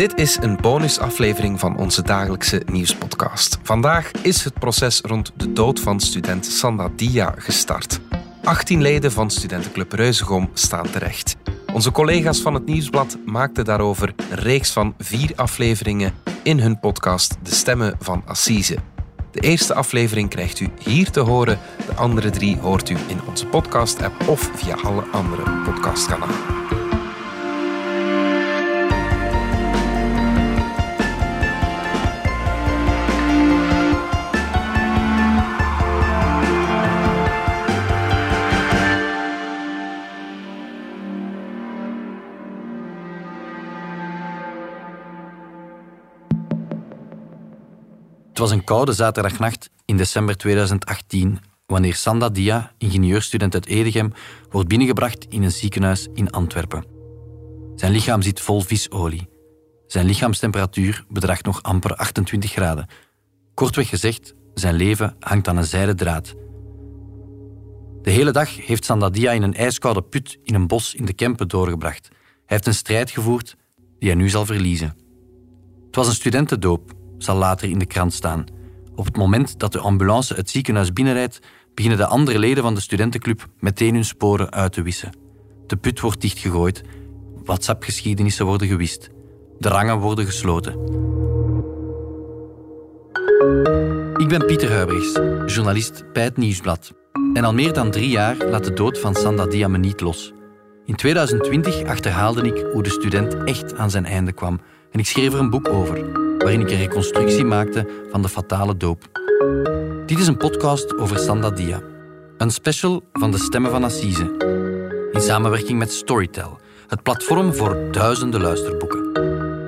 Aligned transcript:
Dit 0.00 0.18
is 0.18 0.36
een 0.40 0.56
bonusaflevering 0.56 1.60
van 1.60 1.76
onze 1.76 2.02
dagelijkse 2.02 2.62
nieuwspodcast. 2.66 3.58
Vandaag 3.62 4.10
is 4.10 4.44
het 4.44 4.54
proces 4.54 5.00
rond 5.00 5.32
de 5.36 5.52
dood 5.52 5.80
van 5.80 6.00
student 6.00 6.46
Sanda 6.46 6.88
Dia 6.96 7.34
gestart. 7.38 8.00
18 8.44 8.82
leden 8.82 9.12
van 9.12 9.30
studentenclub 9.30 9.92
Reuzegom 9.92 10.50
staan 10.54 10.90
terecht. 10.90 11.36
Onze 11.72 11.90
collega's 11.90 12.40
van 12.40 12.54
het 12.54 12.66
Nieuwsblad 12.66 13.18
maakten 13.26 13.64
daarover 13.64 14.12
een 14.30 14.36
reeks 14.36 14.70
van 14.70 14.94
vier 14.98 15.32
afleveringen 15.34 16.14
in 16.42 16.60
hun 16.60 16.78
podcast 16.78 17.36
De 17.42 17.54
Stemmen 17.54 17.96
van 17.98 18.22
Assise. 18.26 18.76
De 19.30 19.40
eerste 19.40 19.74
aflevering 19.74 20.28
krijgt 20.28 20.60
u 20.60 20.68
hier 20.78 21.10
te 21.10 21.20
horen, 21.20 21.58
de 21.86 21.94
andere 21.94 22.30
drie 22.30 22.58
hoort 22.58 22.90
u 22.90 22.96
in 23.06 23.20
onze 23.28 23.46
podcast-app 23.46 24.28
of 24.28 24.50
via 24.54 24.76
alle 24.82 25.02
andere 25.12 25.62
podcastkanalen. 25.64 26.59
Het 48.30 48.38
was 48.38 48.50
een 48.50 48.64
koude 48.64 48.92
zaterdagnacht 48.92 49.70
in 49.84 49.96
december 49.96 50.36
2018 50.36 51.38
wanneer 51.66 51.94
Sanda 51.94 52.28
Dia, 52.28 52.72
ingenieurstudent 52.78 53.54
uit 53.54 53.66
Edegem, 53.66 54.12
wordt 54.50 54.68
binnengebracht 54.68 55.26
in 55.28 55.42
een 55.42 55.52
ziekenhuis 55.52 56.08
in 56.14 56.30
Antwerpen. 56.30 56.84
Zijn 57.74 57.92
lichaam 57.92 58.22
zit 58.22 58.40
vol 58.40 58.60
visolie. 58.60 59.28
Zijn 59.86 60.06
lichaamstemperatuur 60.06 61.04
bedraagt 61.08 61.44
nog 61.44 61.62
amper 61.62 61.94
28 61.94 62.52
graden. 62.52 62.86
Kortweg 63.54 63.88
gezegd, 63.88 64.34
zijn 64.54 64.74
leven 64.74 65.16
hangt 65.20 65.48
aan 65.48 65.56
een 65.56 65.64
zijden 65.64 65.96
draad. 65.96 66.34
De 68.02 68.10
hele 68.10 68.30
dag 68.30 68.66
heeft 68.66 68.84
Sandadia 68.84 69.32
in 69.32 69.42
een 69.42 69.54
ijskoude 69.54 70.02
put 70.02 70.38
in 70.42 70.54
een 70.54 70.66
bos 70.66 70.94
in 70.94 71.04
de 71.04 71.12
Kempen 71.12 71.48
doorgebracht. 71.48 72.08
Hij 72.08 72.18
heeft 72.46 72.66
een 72.66 72.74
strijd 72.74 73.10
gevoerd 73.10 73.56
die 73.98 74.08
hij 74.08 74.18
nu 74.18 74.28
zal 74.28 74.46
verliezen. 74.46 74.96
Het 75.86 75.96
was 75.96 76.06
een 76.06 76.14
studentendoop 76.14 76.92
zal 77.22 77.36
later 77.36 77.68
in 77.68 77.78
de 77.78 77.86
krant 77.86 78.12
staan. 78.12 78.44
Op 78.94 79.04
het 79.04 79.16
moment 79.16 79.58
dat 79.58 79.72
de 79.72 79.78
ambulance 79.78 80.34
het 80.34 80.50
ziekenhuis 80.50 80.92
binnenrijdt, 80.92 81.38
beginnen 81.74 81.98
de 81.98 82.06
andere 82.06 82.38
leden 82.38 82.62
van 82.62 82.74
de 82.74 82.80
studentenclub 82.80 83.46
meteen 83.58 83.94
hun 83.94 84.04
sporen 84.04 84.52
uit 84.52 84.72
te 84.72 84.82
wissen. 84.82 85.12
De 85.66 85.76
put 85.76 86.00
wordt 86.00 86.20
dichtgegooid, 86.20 86.82
WhatsApp-geschiedenissen 87.44 88.46
worden 88.46 88.68
gewist, 88.68 89.10
de 89.58 89.68
rangen 89.68 89.98
worden 89.98 90.24
gesloten. 90.24 90.72
Ik 94.16 94.28
ben 94.28 94.46
Pieter 94.46 94.72
Huibrechts, 94.72 95.12
journalist 95.54 96.12
bij 96.12 96.24
het 96.24 96.36
Nieuwsblad. 96.36 96.92
En 97.34 97.44
al 97.44 97.54
meer 97.54 97.72
dan 97.72 97.90
drie 97.90 98.08
jaar 98.08 98.36
laat 98.36 98.64
de 98.64 98.72
dood 98.72 98.98
van 98.98 99.14
Sanda 99.14 99.46
Dia 99.46 99.68
niet 99.68 100.00
los. 100.00 100.32
In 100.84 100.94
2020 100.94 101.84
achterhaalde 101.84 102.42
ik 102.42 102.66
hoe 102.72 102.82
de 102.82 102.90
student 102.90 103.34
echt 103.44 103.76
aan 103.76 103.90
zijn 103.90 104.04
einde 104.04 104.32
kwam 104.32 104.60
en 104.90 104.98
ik 104.98 105.06
schreef 105.06 105.32
er 105.32 105.38
een 105.38 105.50
boek 105.50 105.68
over 105.68 106.28
waarin 106.42 106.60
ik 106.60 106.70
een 106.70 106.78
reconstructie 106.78 107.44
maakte 107.44 107.86
van 108.10 108.22
de 108.22 108.28
fatale 108.28 108.76
doop. 108.76 109.08
Dit 110.06 110.18
is 110.18 110.26
een 110.26 110.36
podcast 110.36 110.98
over 110.98 111.18
Sanda 111.18 111.50
Dia. 111.50 111.82
Een 112.36 112.50
special 112.50 113.02
van 113.12 113.30
de 113.30 113.38
Stemmen 113.38 113.70
van 113.70 113.84
Assise. 113.84 114.34
In 115.12 115.20
samenwerking 115.20 115.78
met 115.78 115.92
Storytel, 115.92 116.58
het 116.86 117.02
platform 117.02 117.54
voor 117.54 117.88
duizenden 117.90 118.40
luisterboeken. 118.40 119.10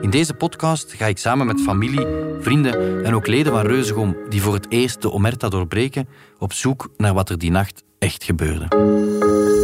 In 0.01 0.11
deze 0.11 0.35
podcast 0.35 0.93
ga 0.93 1.07
ik 1.07 1.19
samen 1.19 1.47
met 1.47 1.61
familie, 1.61 2.07
vrienden 2.41 3.05
en 3.05 3.15
ook 3.15 3.27
leden 3.27 3.53
van 3.53 3.67
Reuzegom 3.67 4.17
die 4.29 4.43
voor 4.43 4.55
het 4.55 4.67
eerst 4.69 5.03
de 5.03 5.13
Omerta 5.13 5.49
doorbreken, 5.49 6.09
op 6.39 6.53
zoek 6.53 6.89
naar 6.97 7.15
wat 7.15 7.29
er 7.29 7.39
die 7.39 7.51
nacht 7.51 7.83
echt 7.99 8.25
gebeurde. 8.25 9.62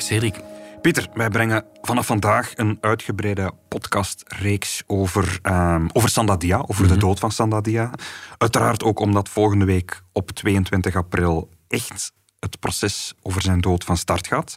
Cedric. 0.00 0.40
Pieter, 0.82 1.08
wij 1.14 1.28
brengen 1.28 1.64
vanaf 1.82 2.06
vandaag 2.06 2.52
een 2.54 2.78
uitgebreide 2.80 3.52
podcastreeks 3.68 4.82
over, 4.86 5.38
um, 5.42 5.88
over 5.92 6.08
Sandadia, 6.08 6.64
over 6.66 6.82
de 6.82 6.90
mhm. 6.92 7.00
dood 7.00 7.18
van 7.18 7.30
Sandadia. 7.30 7.90
Uiteraard 8.38 8.82
ook 8.82 8.98
omdat 8.98 9.28
volgende 9.28 9.64
week 9.64 10.02
op 10.12 10.30
22 10.30 10.96
april 10.96 11.48
echt 11.68 12.12
het 12.38 12.58
proces 12.60 13.14
over 13.22 13.42
zijn 13.42 13.60
dood 13.60 13.84
van 13.84 13.96
start 13.96 14.26
gaat. 14.26 14.56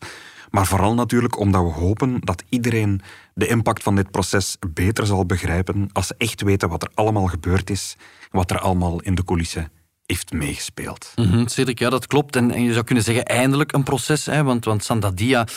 Maar 0.50 0.66
vooral 0.66 0.94
natuurlijk 0.94 1.40
omdat 1.40 1.64
we 1.64 1.70
hopen 1.70 2.20
dat 2.20 2.44
iedereen 2.50 3.02
de 3.34 3.48
impact 3.48 3.84
van 3.84 3.96
dit 3.96 4.12
proces 4.12 4.58
beter 4.74 5.06
zal 5.06 5.26
begrijpen 5.26 5.90
als 5.92 6.08
ze 6.08 6.16
echt 6.18 6.42
weten 6.42 6.70
wat 6.70 6.84
er 6.84 6.92
allemaal 6.94 7.28
gebeurd 7.28 7.70
is, 7.70 7.96
wat 8.32 8.52
er 8.52 8.60
allemaal 8.60 9.02
in 9.02 9.16
de 9.16 9.24
coulissen 9.24 9.72
heeft 10.14 10.32
meegespeeld. 10.32 11.12
Mm 11.16 11.48
Cedric, 11.48 11.80
ja, 11.80 11.90
dat 11.90 12.08
klopt. 12.08 12.36
En, 12.36 12.52
en, 12.52 12.64
je 12.64 12.74
zou 12.74 12.86
kunnen 12.86 13.04
zeggen 13.04 13.26
eindelijk 13.26 13.72
een 13.74 13.84
proces, 13.84 14.26
hè, 14.26 14.44
want, 14.44 14.66
want 14.66 14.84
Sandadia 14.84 15.48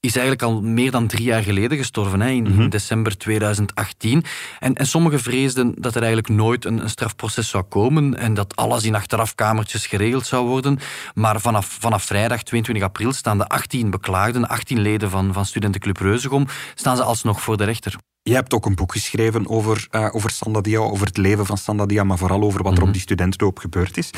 is 0.00 0.16
eigenlijk 0.16 0.42
al 0.42 0.60
meer 0.62 0.90
dan 0.90 1.06
drie 1.06 1.24
jaar 1.24 1.42
geleden 1.42 1.78
gestorven, 1.78 2.20
hè, 2.20 2.28
in, 2.28 2.42
mhm. 2.42 2.68
december 2.68 3.16
2018. 3.18 4.24
En, 4.58 4.74
en 4.74 4.86
sommigen 4.86 5.20
vreesden 5.20 5.74
dat 5.78 5.94
er 5.94 6.02
eigenlijk 6.02 6.32
nooit 6.32 6.64
een, 6.64 6.82
een, 6.82 6.90
strafproces 6.90 7.48
zou 7.48 7.64
komen 7.64 8.18
en 8.18 8.34
dat 8.34 8.56
alles 8.56 8.84
in 8.84 8.94
achterafkamertjes 8.94 9.86
geregeld 9.86 10.26
zou 10.26 10.46
worden. 10.46 10.78
Maar 11.14 11.40
vanaf, 11.40 11.66
vanaf 11.80 12.04
vrijdag 12.04 12.42
22 12.42 12.84
april 12.84 13.12
staan 13.12 13.38
de 13.38 13.48
18 13.48 13.90
beklaagden, 13.90 14.48
18 14.48 14.80
leden 14.80 15.10
van, 15.10 15.32
van 15.32 15.46
Studentenclub 15.46 15.96
Reuzegom, 15.96 16.46
staan 16.74 16.96
ze 16.96 17.02
alsnog 17.02 17.40
voor 17.40 17.56
de 17.56 17.64
rechter. 17.64 17.96
Je 18.22 18.34
hebt 18.34 18.54
ook 18.54 18.66
een 18.66 18.74
boek 18.74 18.92
geschreven 18.92 19.48
over, 19.48 19.86
uh, 19.90 20.08
over 20.12 20.30
Sandadia, 20.30 20.78
over 20.78 21.06
het 21.06 21.16
leven 21.16 21.46
van 21.46 21.58
Sandadia, 21.58 22.04
maar 22.04 22.18
vooral 22.18 22.42
over 22.42 22.62
wat 22.62 22.72
er 22.72 22.78
op 22.78 22.84
mhm. 22.84 22.92
die 22.92 23.00
studentendoop 23.00 23.58
gebeurd 23.58 23.96
is. 23.96 24.10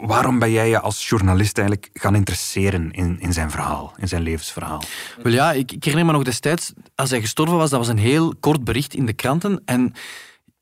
Waarom 0.00 0.38
ben 0.38 0.50
jij 0.50 0.68
je 0.68 0.80
als 0.80 1.08
journalist 1.08 1.58
eigenlijk 1.58 1.90
gaan 1.92 2.14
interesseren 2.14 2.90
in, 2.90 3.20
in 3.20 3.32
zijn 3.32 3.50
verhaal, 3.50 3.94
in 3.96 4.08
zijn 4.08 4.22
levensverhaal? 4.22 4.82
Wel 5.22 5.32
ja, 5.32 5.52
ik, 5.52 5.72
ik 5.72 5.84
herinner 5.84 6.06
me 6.06 6.12
nog 6.12 6.24
destijds, 6.24 6.72
als 6.94 7.10
hij 7.10 7.20
gestorven 7.20 7.56
was, 7.56 7.70
dat 7.70 7.78
was 7.78 7.88
een 7.88 7.98
heel 7.98 8.34
kort 8.40 8.64
bericht 8.64 8.94
in 8.94 9.06
de 9.06 9.12
kranten. 9.12 9.62
En 9.64 9.92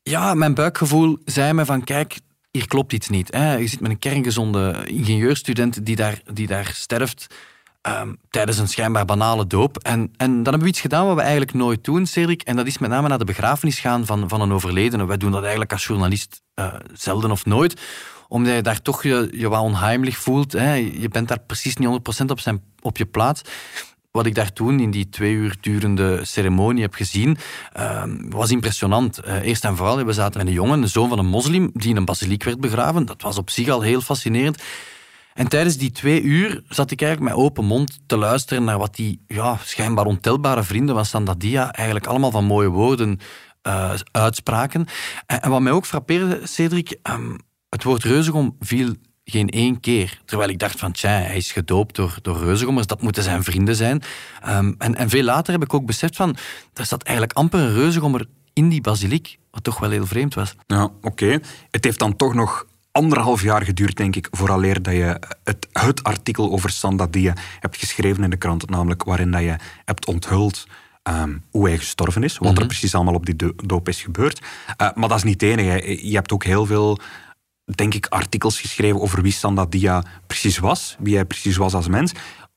ja, 0.03 0.33
mijn 0.33 0.53
buikgevoel 0.53 1.17
zei 1.25 1.53
me 1.53 1.65
van, 1.65 1.83
kijk, 1.83 2.19
hier 2.51 2.67
klopt 2.67 2.93
iets 2.93 3.09
niet. 3.09 3.27
Je 3.31 3.67
zit 3.67 3.79
met 3.79 3.91
een 3.91 3.99
kerngezonde 3.99 4.83
ingenieurstudent 4.85 5.85
die 5.85 5.95
daar, 5.95 6.21
die 6.33 6.47
daar 6.47 6.71
sterft 6.73 7.27
Ehm, 7.85 8.13
tijdens 8.29 8.57
een 8.57 8.67
schijnbaar 8.67 9.05
banale 9.05 9.47
doop. 9.47 9.77
En, 9.77 10.13
en 10.17 10.29
dan 10.33 10.43
hebben 10.43 10.61
we 10.61 10.67
iets 10.67 10.81
gedaan 10.81 11.05
wat 11.05 11.15
we 11.15 11.21
eigenlijk 11.21 11.53
nooit 11.53 11.83
doen, 11.83 12.05
Cedric. 12.05 12.41
En 12.41 12.55
dat 12.55 12.67
is 12.67 12.77
met 12.77 12.89
name 12.89 13.07
naar 13.07 13.17
de 13.17 13.25
begrafenis 13.25 13.79
gaan 13.79 14.05
van, 14.05 14.29
van 14.29 14.41
een 14.41 14.51
overledene. 14.51 15.05
Wij 15.05 15.17
doen 15.17 15.31
dat 15.31 15.41
eigenlijk 15.41 15.71
als 15.71 15.85
journalist 15.85 16.41
uh, 16.55 16.73
zelden 16.93 17.31
of 17.31 17.45
nooit. 17.45 17.81
Omdat 18.27 18.53
je 18.53 18.61
daar 18.61 18.81
toch 18.81 19.03
je, 19.03 19.29
je 19.31 19.49
wat 19.49 19.61
onheimelijk 19.61 20.15
voelt. 20.15 20.51
Hè. 20.51 20.73
Je 20.73 21.07
bent 21.07 21.27
daar 21.27 21.39
precies 21.39 21.75
niet 21.75 21.89
100% 22.23 22.25
op, 22.27 22.39
zijn, 22.39 22.63
op 22.81 22.97
je 22.97 23.05
plaats 23.05 23.41
wat 24.15 24.25
ik 24.25 24.35
daar 24.35 24.53
toen 24.53 24.79
in 24.79 24.91
die 24.91 25.09
twee 25.09 25.33
uur 25.33 25.55
durende 25.61 26.25
ceremonie 26.25 26.81
heb 26.81 26.93
gezien, 26.93 27.37
uh, 27.77 28.03
was 28.29 28.51
impressionant. 28.51 29.27
Uh, 29.27 29.41
eerst 29.41 29.65
en 29.65 29.75
vooral, 29.75 30.03
we 30.03 30.13
zaten 30.13 30.37
met 30.37 30.47
een 30.47 30.53
jongen, 30.53 30.81
de 30.81 30.87
zoon 30.87 31.09
van 31.09 31.19
een 31.19 31.25
moslim, 31.25 31.69
die 31.73 31.89
in 31.89 31.95
een 31.95 32.05
basiliek 32.05 32.43
werd 32.43 32.59
begraven. 32.59 33.05
Dat 33.05 33.21
was 33.21 33.37
op 33.37 33.49
zich 33.49 33.69
al 33.69 33.81
heel 33.81 34.01
fascinerend. 34.01 34.63
En 35.33 35.47
tijdens 35.47 35.77
die 35.77 35.91
twee 35.91 36.21
uur 36.21 36.63
zat 36.69 36.91
ik 36.91 37.01
eigenlijk 37.01 37.33
met 37.33 37.43
open 37.43 37.65
mond 37.65 37.99
te 38.05 38.17
luisteren 38.17 38.63
naar 38.63 38.77
wat 38.77 38.95
die 38.95 39.21
ja, 39.27 39.57
schijnbaar 39.63 40.05
ontelbare 40.05 40.63
vrienden 40.63 40.95
van 40.95 41.05
Sandadia 41.05 41.73
eigenlijk 41.73 42.05
allemaal 42.05 42.31
van 42.31 42.45
mooie 42.45 42.69
woorden 42.69 43.19
uh, 43.67 43.93
uitspraken. 44.11 44.85
En, 45.25 45.49
wat 45.49 45.61
mij 45.61 45.71
ook 45.71 45.85
frappeerde, 45.85 46.39
Cedric, 46.43 46.99
um, 47.03 47.37
het 47.75 47.83
woord 47.83 48.03
reuzegom 48.03 48.55
viel 48.59 48.95
geen 49.25 49.49
één 49.49 49.79
keer. 49.79 50.21
Terwijl 50.25 50.49
ik 50.49 50.59
dacht 50.59 50.79
van, 50.79 50.91
tja, 50.91 51.09
hij 51.09 51.37
is 51.37 51.51
gedoopt 51.51 51.95
door, 51.95 52.17
door 52.21 52.37
reuzegommers, 52.37 52.87
dat 52.87 53.01
moeten 53.01 53.23
zijn 53.23 53.43
vrienden 53.43 53.75
zijn. 53.75 54.01
Um, 54.47 54.75
en, 54.77 54.95
en 54.95 55.09
veel 55.09 55.23
later 55.23 55.53
heb 55.53 55.63
ik 55.63 55.73
ook 55.73 55.85
beseft 55.85 56.15
van, 56.15 56.35
er 56.73 56.85
zat 56.85 57.03
eigenlijk 57.03 57.37
amper 57.37 57.59
een 57.59 57.73
reuzegommer 57.73 58.25
in 58.53 58.69
die 58.69 58.81
basiliek, 58.81 59.37
wat 59.51 59.63
toch 59.63 59.79
wel 59.79 59.89
heel 59.89 60.05
vreemd 60.05 60.33
was. 60.33 60.55
Ja, 60.67 60.89
oké. 61.01 61.39
Het 61.71 61.83
heeft 61.83 61.99
dan 61.99 62.15
toch 62.15 62.33
nog 62.33 62.65
anderhalf 62.91 63.41
jaar 63.41 63.61
geduurd, 63.61 63.97
denk 63.97 64.15
ik, 64.15 64.27
vooraleer 64.31 64.81
dat 64.81 64.93
je 64.93 65.19
het, 65.43 65.67
het 65.71 66.03
artikel 66.03 66.51
over 66.51 66.69
Sanda 66.69 67.07
die 67.07 67.21
je 67.21 67.33
hebt 67.59 67.77
geschreven 67.77 68.23
in 68.23 68.29
de 68.29 68.37
krant, 68.37 68.69
namelijk 68.69 69.03
waarin 69.03 69.31
dat 69.31 69.41
je 69.41 69.55
hebt 69.85 70.05
onthuld 70.05 70.65
um, 71.09 71.43
hoe 71.51 71.67
hij 71.67 71.77
gestorven 71.77 72.23
is, 72.23 72.37
wat 72.37 72.47
er 72.47 72.57
mhm. 72.57 72.67
precies 72.67 72.95
allemaal 72.95 73.13
op 73.13 73.25
die 73.25 73.53
doop 73.55 73.87
is 73.87 74.01
gebeurd. 74.01 74.39
Uh, 74.81 74.89
maar 74.93 75.09
dat 75.09 75.17
is 75.17 75.23
niet 75.23 75.41
het 75.41 75.49
enige. 75.49 76.07
Je 76.09 76.15
hebt 76.15 76.31
ook 76.31 76.43
heel 76.43 76.65
veel, 76.65 76.99
denk 77.65 77.93
ik, 77.93 78.05
artikels 78.05 78.59
geschreven 78.59 79.01
over 79.01 79.21
wie 79.21 79.31
Sanda 79.31 79.65
Dia 79.65 80.03
precies 80.27 80.57
was, 80.57 80.95
wie 80.99 81.15
hij 81.15 81.25
precies 81.25 81.57
was 81.57 81.73
als 81.73 81.87
mens. 81.87 82.11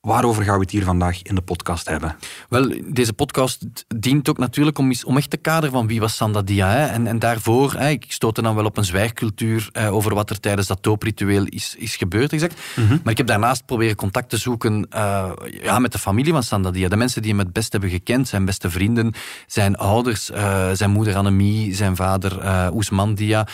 Waarover 0.09 0.45
gaan 0.45 0.55
we 0.55 0.61
het 0.61 0.71
hier 0.71 0.85
vandaag 0.85 1.23
in 1.23 1.35
de 1.35 1.41
podcast 1.41 1.89
hebben? 1.89 2.17
Wel, 2.49 2.73
deze 2.85 3.13
podcast 3.13 3.67
dient 3.97 4.29
ook 4.29 4.39
natuurlijk 4.39 4.79
om, 4.79 4.93
om 5.05 5.17
echt 5.17 5.31
te 5.31 5.37
kaderen 5.37 5.71
van 5.71 5.87
wie 5.87 6.01
was 6.01 6.17
Sandadia. 6.17 6.71
Hè? 6.71 6.87
En, 6.87 7.07
en 7.07 7.19
daarvoor, 7.19 7.73
hè, 7.73 7.89
ik 7.89 8.05
stootte 8.09 8.43
dan 8.43 8.55
wel 8.55 8.65
op 8.65 8.77
een 8.77 8.85
zwijgcultuur 8.85 9.69
eh, 9.73 9.95
over 9.95 10.15
wat 10.15 10.31
er 10.31 10.41
tijdens 10.41 10.67
dat 10.67 10.83
doopritueel 10.83 11.45
is, 11.45 11.75
is 11.79 11.97
gebeurd, 11.97 12.33
exact. 12.33 12.61
Mhm. 12.77 12.89
Maar 13.03 13.13
ik 13.13 13.17
heb 13.17 13.27
daarnaast 13.27 13.67
proberen 13.67 13.97
contact 13.97 14.29
te 14.29 14.37
zoeken 14.37 14.87
uh, 14.95 15.31
ja, 15.63 15.79
met 15.79 15.93
de 15.93 15.99
familie 15.99 16.33
van 16.33 16.43
Sandadia. 16.43 16.89
De 16.89 16.97
mensen 16.97 17.23
die 17.23 17.31
hem 17.31 17.41
het 17.41 17.53
best 17.53 17.73
hebben 17.73 17.91
gekend, 17.91 18.29
zijn 18.29 18.45
beste 18.45 18.71
vrienden, 18.71 19.13
zijn 19.47 19.77
ouders, 19.77 20.31
uh, 20.31 20.71
zijn 20.73 20.91
moeder 20.91 21.17
Annemie, 21.17 21.75
zijn 21.75 21.97
vader 21.97 22.43
uh, 22.43 22.67
Ousmane 22.67 23.15
Dia, 23.15 23.47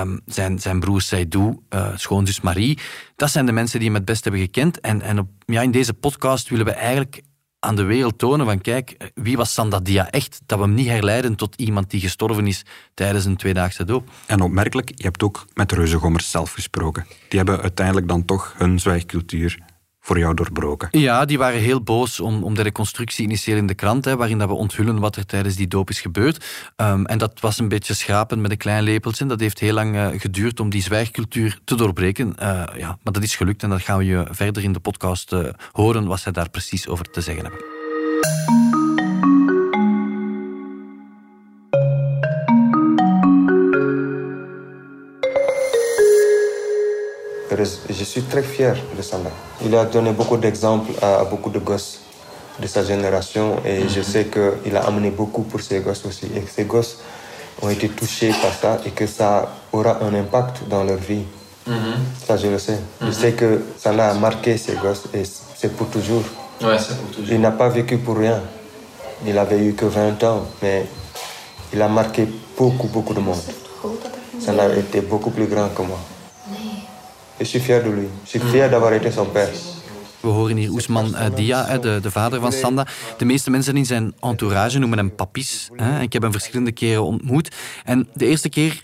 um, 0.00 0.20
zijn, 0.26 0.58
zijn 0.58 0.80
broer 0.80 1.00
Seydou, 1.00 1.58
schoonzus 1.96 2.40
Marie. 2.40 2.78
Dat 3.18 3.30
zijn 3.30 3.46
de 3.46 3.52
mensen 3.52 3.78
die 3.78 3.88
hem 3.88 3.96
het 3.96 4.04
best 4.04 4.24
hebben 4.24 4.42
gekend. 4.42 4.80
En, 4.80 5.02
en 5.02 5.18
op, 5.18 5.28
ja, 5.46 5.62
in 5.62 5.70
deze 5.70 5.94
podcast 5.94 6.48
willen 6.48 6.64
we 6.64 6.72
eigenlijk 6.72 7.22
aan 7.58 7.76
de 7.76 7.82
wereld 7.82 8.18
tonen 8.18 8.46
van 8.46 8.60
kijk, 8.60 9.10
wie 9.14 9.36
was 9.36 9.52
Sandadia 9.52 10.10
echt? 10.10 10.40
Dat 10.46 10.58
we 10.58 10.64
hem 10.64 10.74
niet 10.74 10.86
herleiden 10.86 11.34
tot 11.34 11.54
iemand 11.54 11.90
die 11.90 12.00
gestorven 12.00 12.46
is 12.46 12.64
tijdens 12.94 13.24
een 13.24 13.36
tweedaagse 13.36 13.84
doop. 13.84 14.10
En 14.26 14.40
opmerkelijk, 14.40 14.92
je 14.94 15.02
hebt 15.02 15.22
ook 15.22 15.46
met 15.54 15.72
reuzengommers 15.72 16.30
zelf 16.30 16.52
gesproken. 16.52 17.06
Die 17.28 17.38
hebben 17.38 17.60
uiteindelijk 17.60 18.08
dan 18.08 18.24
toch 18.24 18.54
hun 18.56 18.78
zwijgcultuur 18.78 19.58
voor 20.00 20.18
jou 20.18 20.34
doorbroken. 20.34 20.88
Ja, 20.90 21.24
die 21.24 21.38
waren 21.38 21.60
heel 21.60 21.82
boos 21.82 22.20
om, 22.20 22.42
om 22.42 22.54
de 22.54 22.62
reconstructie 22.62 23.24
initieel 23.24 23.56
in 23.56 23.66
de 23.66 23.74
krant, 23.74 24.04
hè, 24.04 24.16
waarin 24.16 24.38
dat 24.38 24.48
we 24.48 24.54
onthullen 24.54 24.98
wat 24.98 25.16
er 25.16 25.26
tijdens 25.26 25.56
die 25.56 25.68
doop 25.68 25.90
is 25.90 26.00
gebeurd. 26.00 26.44
Um, 26.76 27.06
en 27.06 27.18
dat 27.18 27.40
was 27.40 27.58
een 27.58 27.68
beetje 27.68 27.94
schrapen 27.94 28.40
met 28.40 28.50
een 28.50 28.56
klein 28.56 28.82
lepeltje. 28.82 29.26
Dat 29.26 29.40
heeft 29.40 29.58
heel 29.58 29.74
lang 29.74 29.94
uh, 29.94 30.08
geduurd 30.16 30.60
om 30.60 30.70
die 30.70 30.82
zwijgcultuur 30.82 31.58
te 31.64 31.74
doorbreken. 31.74 32.34
Uh, 32.42 32.62
ja, 32.76 32.98
maar 33.02 33.12
dat 33.12 33.22
is 33.22 33.36
gelukt 33.36 33.62
en 33.62 33.68
dat 33.68 33.82
gaan 33.82 33.98
we 33.98 34.04
je 34.04 34.26
verder 34.30 34.62
in 34.62 34.72
de 34.72 34.80
podcast 34.80 35.32
uh, 35.32 35.48
horen 35.72 36.06
wat 36.06 36.20
zij 36.20 36.32
daar 36.32 36.50
precies 36.50 36.88
over 36.88 37.10
te 37.10 37.20
zeggen 37.20 37.44
hebben. 37.44 38.77
Je 47.56 48.04
suis 48.04 48.22
très 48.22 48.42
fier 48.42 48.76
de 48.96 49.02
Sanda. 49.02 49.30
Il 49.64 49.74
a 49.74 49.84
donné 49.84 50.12
beaucoup 50.12 50.36
d'exemples 50.36 50.92
à, 51.02 51.24
beaucoup 51.24 51.50
de 51.50 51.58
gosses 51.58 52.00
de 52.60 52.66
sa 52.66 52.84
génération 52.84 53.56
et 53.64 53.88
je 53.88 54.00
mhm. 54.00 54.04
sais 54.04 54.26
qu'il 54.26 54.76
a 54.76 54.80
amené 54.80 55.10
beaucoup 55.10 55.42
pour 55.42 55.60
ses 55.60 55.80
gosses 55.80 56.04
aussi. 56.06 56.26
Et 56.34 56.40
que 56.40 56.50
ces 56.50 56.64
gosses 56.64 56.98
ont 57.62 57.70
été 57.70 57.88
touchés 57.88 58.32
par 58.42 58.52
ça 58.52 58.80
et 58.84 58.90
que 58.90 59.06
ça 59.06 59.48
aura 59.72 59.98
un 60.02 60.14
impact 60.14 60.68
dans 60.68 60.84
leur 60.84 60.98
vie. 60.98 61.24
Mhm. 61.66 61.76
Ça, 62.26 62.36
je 62.36 62.48
le 62.48 62.58
sais. 62.58 62.78
Je 63.00 63.06
mhm. 63.06 63.12
sais 63.12 63.32
que 63.32 63.62
ça 63.78 63.90
a 63.90 64.14
marqué 64.14 64.56
ses 64.56 64.74
gosses 64.74 65.04
et 65.14 65.22
c'est 65.56 65.74
pour 65.76 65.88
toujours. 65.88 66.22
Ouais, 66.60 66.78
c'est 66.78 66.96
pour 66.98 67.10
toujours. 67.10 67.32
Il 67.32 67.40
n'a 67.40 67.52
pas 67.52 67.68
vécu 67.68 67.98
pour 67.98 68.18
rien. 68.18 68.40
Il 69.26 69.36
avait 69.38 69.58
eu 69.64 69.74
que 69.74 69.86
20 69.86 70.22
ans, 70.24 70.46
mais 70.62 70.86
il 71.72 71.82
a 71.82 71.88
marqué 71.88 72.28
beaucoup, 72.56 72.88
beaucoup 72.88 73.14
de 73.14 73.20
monde. 73.20 73.40
Ça 74.40 74.52
a 74.52 74.74
été 74.74 75.00
beaucoup 75.00 75.30
plus 75.30 75.46
grand 75.46 75.68
que 75.68 75.82
moi. 75.82 75.98
Fier 78.24 78.68
d'avoir 78.70 78.92
été 78.92 79.10
son 79.10 79.26
père. 79.26 79.50
We 80.20 80.28
horen 80.28 80.56
hier 80.56 80.70
Ousman 80.70 81.14
uh, 81.14 81.34
Dia, 81.34 81.78
de, 81.78 82.00
de, 82.00 82.10
vader 82.10 82.40
van 82.40 82.52
Sanda. 82.52 82.86
De 83.16 83.24
meeste 83.24 83.50
mensen 83.50 83.76
in 83.76 83.86
zijn 83.86 84.14
entourage 84.20 84.78
noemen 84.78 84.98
hem 84.98 85.14
papis. 85.14 85.70
Ik 86.00 86.12
heb 86.12 86.22
hem 86.22 86.32
verschillende 86.32 86.72
keren 86.72 87.04
ontmoet. 87.04 87.54
En 87.84 88.08
de 88.14 88.26
eerste 88.26 88.48
keer 88.48 88.82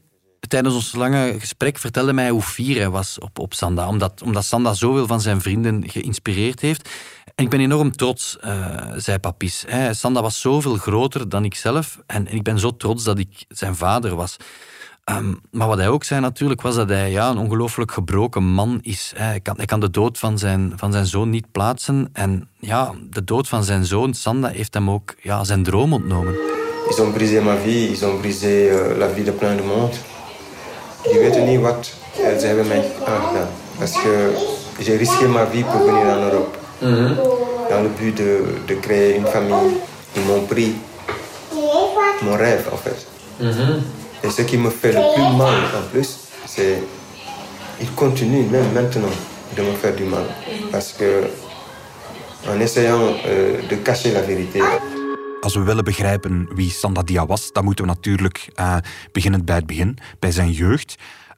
tijdens 0.49 0.75
ons 0.75 0.95
lange 0.95 1.37
gesprek 1.39 1.79
vertelde 1.79 2.13
mij 2.13 2.31
hoe 2.31 2.43
fier 2.43 2.77
hij 2.77 2.91
was 2.91 3.19
op, 3.19 3.39
op 3.39 3.55
Sanda. 3.55 3.89
Omdat, 3.89 4.23
omdat 4.23 4.45
Sanda 4.45 4.75
zoveel 4.75 5.07
van 5.07 5.21
zijn 5.21 5.41
vrienden 5.41 5.89
geïnspireerd 5.91 6.61
heeft. 6.61 6.89
En 7.35 7.45
ik 7.45 7.51
ben 7.51 7.61
enorm 7.61 7.97
trots, 7.97 8.37
uh, 8.45 8.93
zei 8.97 9.19
Papis. 9.19 9.65
Sanda 9.91 10.23
was 10.23 10.41
zoveel 10.41 10.77
groter 10.77 11.29
dan 11.29 11.45
ik 11.45 11.55
zelf. 11.55 11.99
En 12.07 12.27
ik 12.33 12.43
ben 12.43 12.59
zo 12.59 12.77
trots 12.77 13.05
dat 13.05 13.19
ik 13.19 13.45
zijn 13.49 13.77
vader 13.77 14.15
was. 14.15 14.37
Um, 15.11 15.41
maar 15.51 15.69
wat 15.69 15.79
hij 15.79 15.89
ook 15.89 16.05
zei 16.05 16.21
natuurlijk, 16.21 16.63
was 16.63 16.75
dat 16.75 16.89
hij 16.89 17.11
ja, 17.11 17.31
een 17.31 17.39
ongelooflijk 17.39 17.93
gebroken 17.93 18.43
man 18.43 18.79
is. 18.83 19.13
Hij 19.17 19.41
kan, 19.41 19.57
hij 19.57 19.67
kan 19.67 19.81
de 19.81 19.91
dood 19.91 20.19
van 20.19 20.39
zijn, 20.39 20.73
van 20.77 20.93
zijn 20.93 21.07
zoon 21.07 21.31
niet 21.31 21.53
plaatsen. 21.53 22.09
En 22.13 22.49
ja, 22.59 22.93
de 23.11 23.25
dood 23.25 23.49
van 23.49 23.65
zijn 23.65 23.85
zoon, 23.85 24.15
Sanda, 24.15 24.49
heeft 24.49 24.75
hem 24.75 24.91
ook 24.91 25.15
ja, 25.23 25.45
zijn 25.45 25.63
droom 25.63 25.93
ontnomen. 25.93 26.35
Ils 26.89 27.01
ont 27.01 27.15
brisé 27.15 27.41
ma 27.41 27.57
vie, 27.57 27.91
ils 27.91 28.03
ont 28.03 28.21
brisé 28.21 28.69
uh, 28.69 28.99
la 28.99 29.09
vie 29.09 29.25
de 29.25 29.33
plein 29.33 29.57
de 29.57 29.63
monde. 29.63 29.97
Je 31.03 31.19
weet 31.19 31.47
niet 31.47 31.61
wat 31.61 31.93
ze 32.41 32.47
hebben 32.47 32.67
mij 32.67 32.85
aangedaan. 33.07 33.49
Parce 33.79 33.93
que 34.03 34.33
j'ai 34.81 34.97
risqué 34.97 35.29
ma 35.29 35.47
vie 35.47 35.65
pour 35.65 35.81
venir 35.87 36.07
en 36.07 36.23
Europe. 36.23 36.57
Mm 36.79 36.95
-hmm. 36.95 37.17
Dans 37.69 37.83
le 37.83 37.91
but 37.99 38.17
de, 38.17 38.55
de 38.67 38.81
créer 38.81 39.17
une 39.17 39.27
famille. 39.27 39.77
Ils 40.13 40.27
m'ont 40.27 40.47
pris 40.47 40.75
mon 42.23 42.37
rêve, 42.37 42.69
en 42.73 42.79
fait. 42.79 43.07
Mm 43.39 43.51
-hmm. 43.51 44.04
Et 44.25 44.31
ce 44.31 44.43
qui 44.43 44.57
me 44.57 44.71
fait 44.71 44.93
le 44.93 45.03
plus 45.15 45.37
mal 45.37 45.55
en 45.77 45.83
plus, 45.91 46.19
c'est 46.47 46.83
il 47.81 47.91
continue 47.95 48.45
même 48.51 48.73
maintenant 48.73 49.15
de 49.57 49.63
me 49.63 49.73
faire 49.73 49.95
du 49.95 50.05
mal. 50.05 50.25
Parce 50.71 50.93
que 50.93 51.29
en 52.49 52.61
essayant 52.61 53.03
euh, 53.27 53.69
de 53.69 53.77
cacher 53.77 54.13
la 54.13 54.23
vérité. 54.23 54.61
Als 55.41 55.55
we 55.55 55.63
willen 55.63 55.85
begrijpen 55.85 56.49
wie 56.55 56.71
Sandadia 56.71 57.27
was, 57.27 57.53
dan 57.53 57.65
moeten 57.65 57.85
we 57.85 57.91
natuurlijk 57.91 58.49
uh, 58.61 58.77
beginnen 59.13 59.45
bij 59.45 59.57
het 59.57 59.67
begin, 59.67 59.99
bij 60.19 60.33
zijn 60.33 60.51
jeugd. 60.51 60.95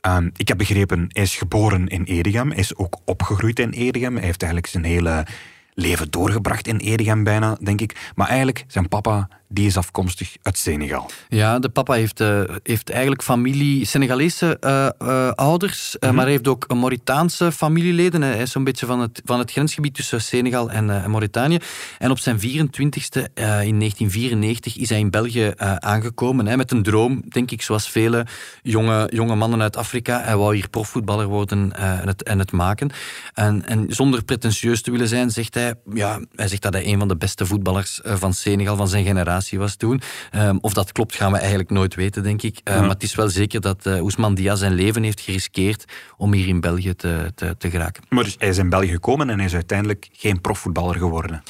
Uh, 0.06 0.16
ik 0.36 0.48
heb 0.48 0.58
begrepen, 0.58 1.06
hij 1.08 1.22
is 1.22 1.36
geboren 1.36 1.86
in 1.86 2.04
Edegem, 2.04 2.48
hij 2.50 2.58
is 2.58 2.76
ook 2.76 2.96
opgegroeid 3.04 3.58
in 3.58 3.70
Edegem. 3.70 4.14
Hij 4.16 4.24
heeft 4.24 4.42
eigenlijk 4.42 4.72
zijn 4.72 4.84
hele 4.84 5.26
leven 5.74 6.10
doorgebracht 6.10 6.66
in 6.66 6.76
Edegem 6.76 7.24
bijna, 7.24 7.56
denk 7.60 7.80
ik. 7.80 8.12
Maar 8.14 8.28
eigenlijk, 8.28 8.64
zijn 8.68 8.88
papa 8.88 9.28
die 9.48 9.66
is 9.66 9.76
afkomstig 9.76 10.36
uit 10.42 10.58
Senegal. 10.58 11.10
Ja, 11.28 11.58
de 11.58 11.68
papa 11.68 11.94
heeft, 11.94 12.20
uh, 12.20 12.40
heeft 12.62 12.90
eigenlijk 12.90 13.22
familie, 13.22 13.84
Senegalese 13.84 14.56
uh, 14.60 14.88
uh, 15.08 15.30
ouders, 15.30 15.96
mm 16.00 16.08
-hmm. 16.08 16.16
maar 16.16 16.24
hij 16.24 16.34
heeft 16.34 16.48
ook 16.48 16.64
een 16.68 16.78
Mauritaanse 16.78 17.52
familieleden. 17.52 18.22
Hij 18.22 18.42
is 18.42 18.50
zo'n 18.50 18.64
beetje 18.64 18.86
van 18.86 19.00
het, 19.00 19.22
van 19.24 19.38
het 19.38 19.50
grensgebied 19.50 19.94
tussen 19.94 20.20
Senegal 20.20 20.70
en, 20.70 20.86
Mauritanië. 20.86 21.58
En 21.98 22.10
op 22.10 22.18
zijn 22.18 22.38
24e, 22.38 22.42
in 22.42 23.78
1994, 23.78 24.76
is 24.76 24.88
hij 24.88 24.98
in 24.98 25.10
België 25.10 25.52
aangekomen. 25.78 26.46
Hè, 26.46 26.56
met 26.56 26.70
een 26.70 26.82
droom, 26.82 27.22
denk 27.28 27.50
ik, 27.50 27.62
zoals 27.62 27.90
vele 27.90 28.26
jonge, 28.62 29.10
jonge 29.12 29.34
mannen 29.34 29.62
uit 29.62 29.76
Afrika. 29.76 30.22
Hij 30.22 30.36
wou 30.36 30.54
hier 30.54 30.68
profvoetballer 30.68 31.26
worden 31.26 31.72
en, 31.72 32.06
het, 32.06 32.22
en 32.22 32.38
het 32.38 32.52
maken. 32.52 32.90
En, 33.34 33.66
en 33.66 33.86
zonder 33.88 34.24
pretentieus 34.24 34.82
te 34.82 34.90
willen 34.90 35.08
zijn, 35.08 35.30
zegt 35.30 35.54
hij, 35.54 35.74
ja, 35.94 36.20
hij 36.34 36.48
zegt 36.48 36.62
dat 36.62 36.72
hij 36.72 36.86
een 36.86 36.98
van 36.98 37.08
de 37.08 37.16
beste 37.16 37.46
voetballers 37.46 38.00
van 38.04 38.34
Senegal, 38.34 38.76
van 38.76 38.88
zijn 38.88 39.04
generatie 39.04 39.35
was 39.58 39.76
toen. 39.76 40.00
Um, 40.34 40.58
of 40.60 40.72
dat 40.72 40.92
klopt, 40.92 41.14
gaan 41.14 41.32
we 41.32 41.38
eigenlijk 41.38 41.70
nooit 41.70 41.94
weten, 41.94 42.22
denk 42.22 42.42
ik. 42.42 42.60
Uh, 42.64 42.80
Maar 42.80 42.88
het 42.88 43.02
is 43.02 43.14
wel 43.14 43.28
zeker 43.28 43.60
dat 43.60 43.86
uh, 43.86 43.94
Ousmane 43.94 44.34
Dia 44.34 44.54
zijn 44.54 44.72
leven 44.74 45.02
heeft 45.02 45.20
geriskeerd 45.20 45.84
om 46.16 46.32
hier 46.32 46.48
in 46.48 46.60
België 46.60 46.94
te, 46.94 47.32
te, 47.34 47.54
te 47.58 47.70
geraken. 47.70 48.02
Maar 48.08 48.24
dus 48.24 48.36
hij 48.38 48.48
is 48.48 48.58
in 48.58 48.68
België 48.68 48.90
gekomen 48.90 49.30
en 49.30 49.36
hij 49.36 49.46
is 49.46 49.54
uiteindelijk 49.54 50.08
geen 50.12 50.40
profvoetballer 50.40 50.96
geworden. 50.96 51.42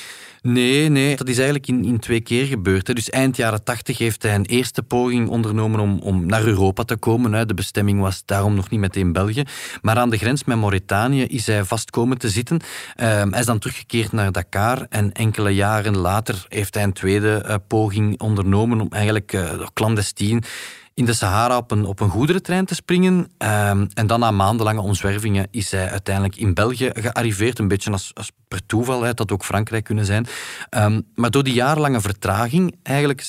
Nee, 0.46 0.88
nee, 0.88 1.16
dat 1.16 1.28
is 1.28 1.36
eigenlijk 1.36 1.68
in, 1.68 1.84
in 1.84 1.98
twee 1.98 2.20
keer 2.20 2.46
gebeurd. 2.46 2.86
Hè. 2.86 2.94
Dus 2.94 3.10
eind 3.10 3.36
jaren 3.36 3.64
tachtig 3.64 3.98
heeft 3.98 4.22
hij 4.22 4.34
een 4.34 4.44
eerste 4.44 4.82
poging 4.82 5.28
ondernomen 5.28 5.80
om, 5.80 5.98
om 5.98 6.26
naar 6.26 6.44
Europa 6.44 6.82
te 6.82 6.96
komen. 6.96 7.32
Hè. 7.32 7.46
De 7.46 7.54
bestemming 7.54 8.00
was 8.00 8.22
daarom 8.24 8.54
nog 8.54 8.70
niet 8.70 8.80
meteen 8.80 9.12
België. 9.12 9.42
Maar 9.82 9.96
aan 9.96 10.10
de 10.10 10.18
grens 10.18 10.44
met 10.44 10.58
Mauritanië 10.58 11.22
is 11.22 11.46
hij 11.46 11.64
vast 11.64 11.90
komen 11.90 12.18
te 12.18 12.28
zitten. 12.28 12.56
Um, 12.56 13.30
hij 13.30 13.40
is 13.40 13.46
dan 13.46 13.58
teruggekeerd 13.58 14.12
naar 14.12 14.32
Dakar 14.32 14.86
en 14.88 15.12
enkele 15.12 15.50
jaren 15.50 15.96
later 15.96 16.46
heeft 16.48 16.74
hij 16.74 16.82
een 16.82 16.92
tweede 16.92 17.44
uh, 17.46 17.54
poging 17.68 18.20
ondernomen 18.20 18.80
om 18.80 18.88
eigenlijk 18.90 19.32
uh, 19.32 19.50
clandestien 19.74 20.42
in 20.96 21.04
de 21.04 21.12
Sahara 21.12 21.56
op 21.56 21.70
een, 21.70 21.84
op 21.84 22.00
een 22.00 22.08
goederentrein 22.08 22.64
te 22.64 22.74
springen. 22.74 23.14
Um, 23.14 23.88
en 23.94 24.06
dan 24.06 24.20
na 24.20 24.30
maandenlange 24.30 24.80
omzwervingen 24.80 25.48
is 25.50 25.70
hij 25.70 25.90
uiteindelijk 25.90 26.36
in 26.36 26.54
België 26.54 26.90
gearriveerd. 26.94 27.58
Een 27.58 27.68
beetje 27.68 27.90
als, 27.90 28.10
als 28.14 28.30
per 28.48 28.66
toeval, 28.66 29.02
hè, 29.02 29.14
dat 29.14 29.32
ook 29.32 29.44
Frankrijk 29.44 29.84
kunnen 29.84 30.04
zijn. 30.04 30.26
Um, 30.70 31.06
maar 31.14 31.30
door 31.30 31.42
die 31.42 31.54
jarenlange 31.54 32.00
vertraging, 32.00 32.76
eigenlijk 32.82 33.22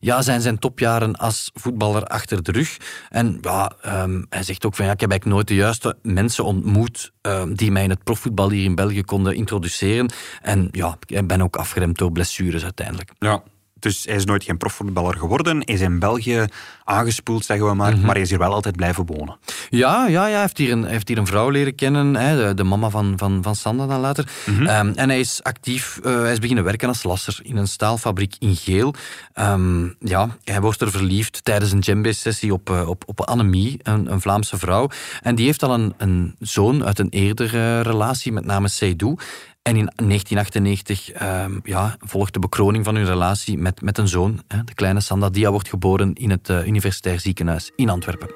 ja, 0.00 0.22
zijn 0.22 0.40
zijn 0.40 0.58
topjaren 0.58 1.16
als 1.16 1.50
voetballer 1.54 2.04
achter 2.04 2.42
de 2.42 2.52
rug. 2.52 2.76
En 3.08 3.38
ja, 3.40 3.72
um, 3.86 4.26
hij 4.28 4.42
zegt 4.42 4.66
ook 4.66 4.74
van, 4.74 4.84
ja, 4.84 4.92
ik 4.92 5.00
heb 5.00 5.10
eigenlijk 5.10 5.38
nooit 5.38 5.48
de 5.48 5.64
juiste 5.64 5.96
mensen 6.02 6.44
ontmoet 6.44 7.12
die 7.52 7.70
mij 7.70 7.82
in 7.82 7.90
het 7.90 8.04
profvoetbal 8.04 8.50
hier 8.50 8.64
in 8.64 8.74
België 8.74 9.02
konden 9.02 9.34
introduceren. 9.34 10.12
En 10.42 10.68
ja, 10.70 10.96
ik 11.06 11.26
ben 11.26 11.42
ook 11.42 11.56
afgeremd 11.56 11.98
door 11.98 12.12
blessures 12.12 12.62
uiteindelijk. 12.62 13.10
Ja, 13.18 13.42
dus 13.82 14.04
hij 14.04 14.14
is 14.14 14.24
nooit 14.24 14.44
geen 14.44 14.56
profvoetballer 14.56 15.16
geworden. 15.16 15.56
Hij 15.56 15.74
is 15.74 15.80
in 15.80 15.98
België 15.98 16.46
aangespoeld, 16.84 17.44
zeggen 17.44 17.66
we 17.66 17.74
maar. 17.74 17.92
Mhm. 17.92 18.04
Maar 18.04 18.14
hij 18.14 18.22
is 18.22 18.30
hier 18.30 18.38
wel 18.38 18.52
altijd 18.52 18.76
blijven 18.76 19.06
wonen. 19.06 19.36
Ja, 19.70 20.06
ja, 20.06 20.26
ja. 20.26 20.30
Hij 20.32 20.40
heeft 20.40 20.58
hier 20.58 20.72
een, 20.72 20.84
heeft 20.84 21.08
hier 21.08 21.18
een 21.18 21.26
vrouw 21.26 21.50
leren 21.50 21.74
kennen, 21.74 22.16
hè, 22.16 22.46
de, 22.46 22.54
de, 22.54 22.64
mama 22.64 22.90
van, 22.90 23.12
van, 23.16 23.42
van 23.42 23.56
Sanda 23.56 23.86
dan 23.86 24.00
later. 24.00 24.28
Mhm. 24.46 24.66
Ehm, 24.66 24.92
en 24.94 25.08
hij 25.08 25.20
is 25.20 25.42
actief, 25.42 26.00
uh, 26.04 26.20
hij 26.20 26.32
is 26.32 26.38
beginnen 26.38 26.64
werken 26.64 26.88
als 26.88 27.02
lasser 27.02 27.38
in 27.42 27.56
een 27.56 27.68
staalfabriek 27.68 28.34
in 28.38 28.56
Geel. 28.56 28.94
Um, 29.34 29.96
ja, 30.00 30.28
hij 30.44 30.60
wordt 30.60 30.80
er 30.80 30.90
verliefd 30.90 31.44
tijdens 31.44 31.72
een 31.72 31.80
djembe-sessie 31.80 32.52
op, 32.52 32.70
uh, 32.70 32.88
op, 32.88 33.02
op 33.06 33.20
Annemie, 33.20 33.78
een, 33.82 34.12
een, 34.12 34.20
Vlaamse 34.20 34.58
vrouw. 34.58 34.88
En 35.22 35.34
die 35.34 35.46
heeft 35.46 35.62
al 35.62 35.74
een, 35.74 35.94
een 35.96 36.34
zoon 36.38 36.84
uit 36.84 36.98
een 36.98 37.08
eerdere 37.10 37.80
relatie, 37.80 38.32
met 38.32 38.44
name 38.44 38.68
Seydou. 38.68 39.16
En 39.62 39.76
in 39.76 39.92
1998 39.96 41.22
um, 41.22 41.60
ja, 41.64 41.96
volgt 42.00 42.32
de 42.32 42.38
bekroning 42.38 42.84
van 42.84 42.94
hun 42.94 43.04
relatie 43.04 43.58
met, 43.58 43.80
met 43.80 43.98
een 43.98 44.08
zoon. 44.08 44.42
Hè. 44.48 44.64
De 44.64 44.74
kleine 44.74 45.00
Sanda 45.00 45.30
Dia 45.30 45.50
wordt 45.50 45.68
geboren 45.68 46.12
in 46.12 46.30
het 46.30 46.48
uh, 46.48 46.66
Universitair 46.66 47.20
Ziekenhuis 47.20 47.70
in 47.76 47.88
Antwerpen. 47.88 48.28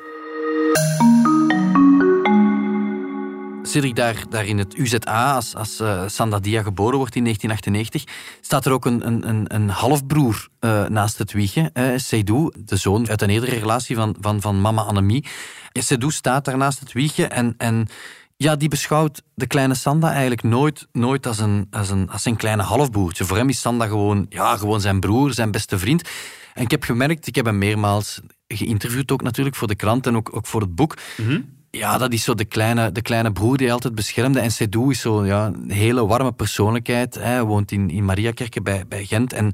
Cedric, 3.62 3.96
daar, 3.96 4.24
daar 4.28 4.46
in 4.46 4.58
het 4.58 4.78
UZA, 4.78 5.34
als, 5.34 5.54
als 5.54 5.80
uh, 5.80 6.02
Sanda 6.06 6.38
Dia 6.38 6.62
geboren 6.62 6.98
wordt 6.98 7.14
in 7.14 7.22
1998, 7.22 8.14
staat 8.40 8.66
er 8.66 8.72
ook 8.72 8.84
een, 8.84 9.06
een, 9.06 9.54
een 9.54 9.68
halfbroer 9.68 10.48
uh, 10.60 10.86
naast 10.86 11.18
het 11.18 11.32
wiegje. 11.32 11.70
Uh, 11.74 12.44
de 12.64 12.76
zoon 12.76 13.08
uit 13.08 13.22
een 13.22 13.30
eerdere 13.30 13.58
relatie 13.58 13.96
van, 13.96 14.16
van, 14.20 14.40
van 14.40 14.60
mama 14.60 14.82
Annemie. 14.82 15.24
Seydou 15.72 16.12
staat 16.12 16.44
daar 16.44 16.56
naast 16.56 16.80
het 16.80 16.92
wiegje 16.92 17.26
en... 17.26 17.54
en 17.58 17.88
ja, 18.36 18.56
die 18.56 18.68
beschouwt 18.68 19.22
de 19.34 19.46
kleine 19.46 19.74
Sanda 19.74 20.10
eigenlijk 20.10 20.42
nooit, 20.42 20.86
nooit 20.92 21.26
als, 21.26 21.38
een, 21.38 21.66
als, 21.70 21.90
een, 21.90 22.10
als 22.10 22.22
zijn 22.22 22.36
kleine 22.36 22.62
halfbroertje. 22.62 23.24
Voor 23.24 23.36
hem 23.36 23.48
is 23.48 23.60
Sanda 23.60 23.86
gewoon, 23.86 24.26
ja, 24.28 24.56
gewoon 24.56 24.80
zijn 24.80 25.00
broer, 25.00 25.32
zijn 25.32 25.50
beste 25.50 25.78
vriend. 25.78 26.08
En 26.54 26.62
ik 26.62 26.70
heb 26.70 26.82
gemerkt, 26.82 27.26
ik 27.26 27.34
heb 27.34 27.44
hem 27.44 27.58
meermaals 27.58 28.20
geïnterviewd 28.48 29.12
ook 29.12 29.22
natuurlijk 29.22 29.56
voor 29.56 29.68
de 29.68 29.74
krant 29.74 30.06
en 30.06 30.16
ook, 30.16 30.36
ook 30.36 30.46
voor 30.46 30.60
het 30.60 30.74
boek. 30.74 30.94
Mhm. 31.16 31.40
Ja, 31.70 31.98
dat 31.98 32.12
is 32.12 32.24
zo 32.24 32.34
de 32.34 32.44
kleine, 32.44 32.92
de 32.92 33.02
kleine 33.02 33.32
broer 33.32 33.56
die 33.56 33.66
hij 33.66 33.74
altijd 33.74 33.94
beschermde. 33.94 34.40
En 34.40 34.50
Sedou 34.50 34.90
is 34.90 35.00
zo 35.00 35.24
ja, 35.24 35.46
een 35.46 35.70
hele 35.70 36.06
warme 36.06 36.32
persoonlijkheid. 36.32 37.14
Hij 37.14 37.42
woont 37.42 37.72
in, 37.72 37.90
in 37.90 38.04
Mariakerke 38.04 38.62
bij, 38.62 38.84
bij 38.88 39.04
Gent. 39.04 39.32
En 39.32 39.52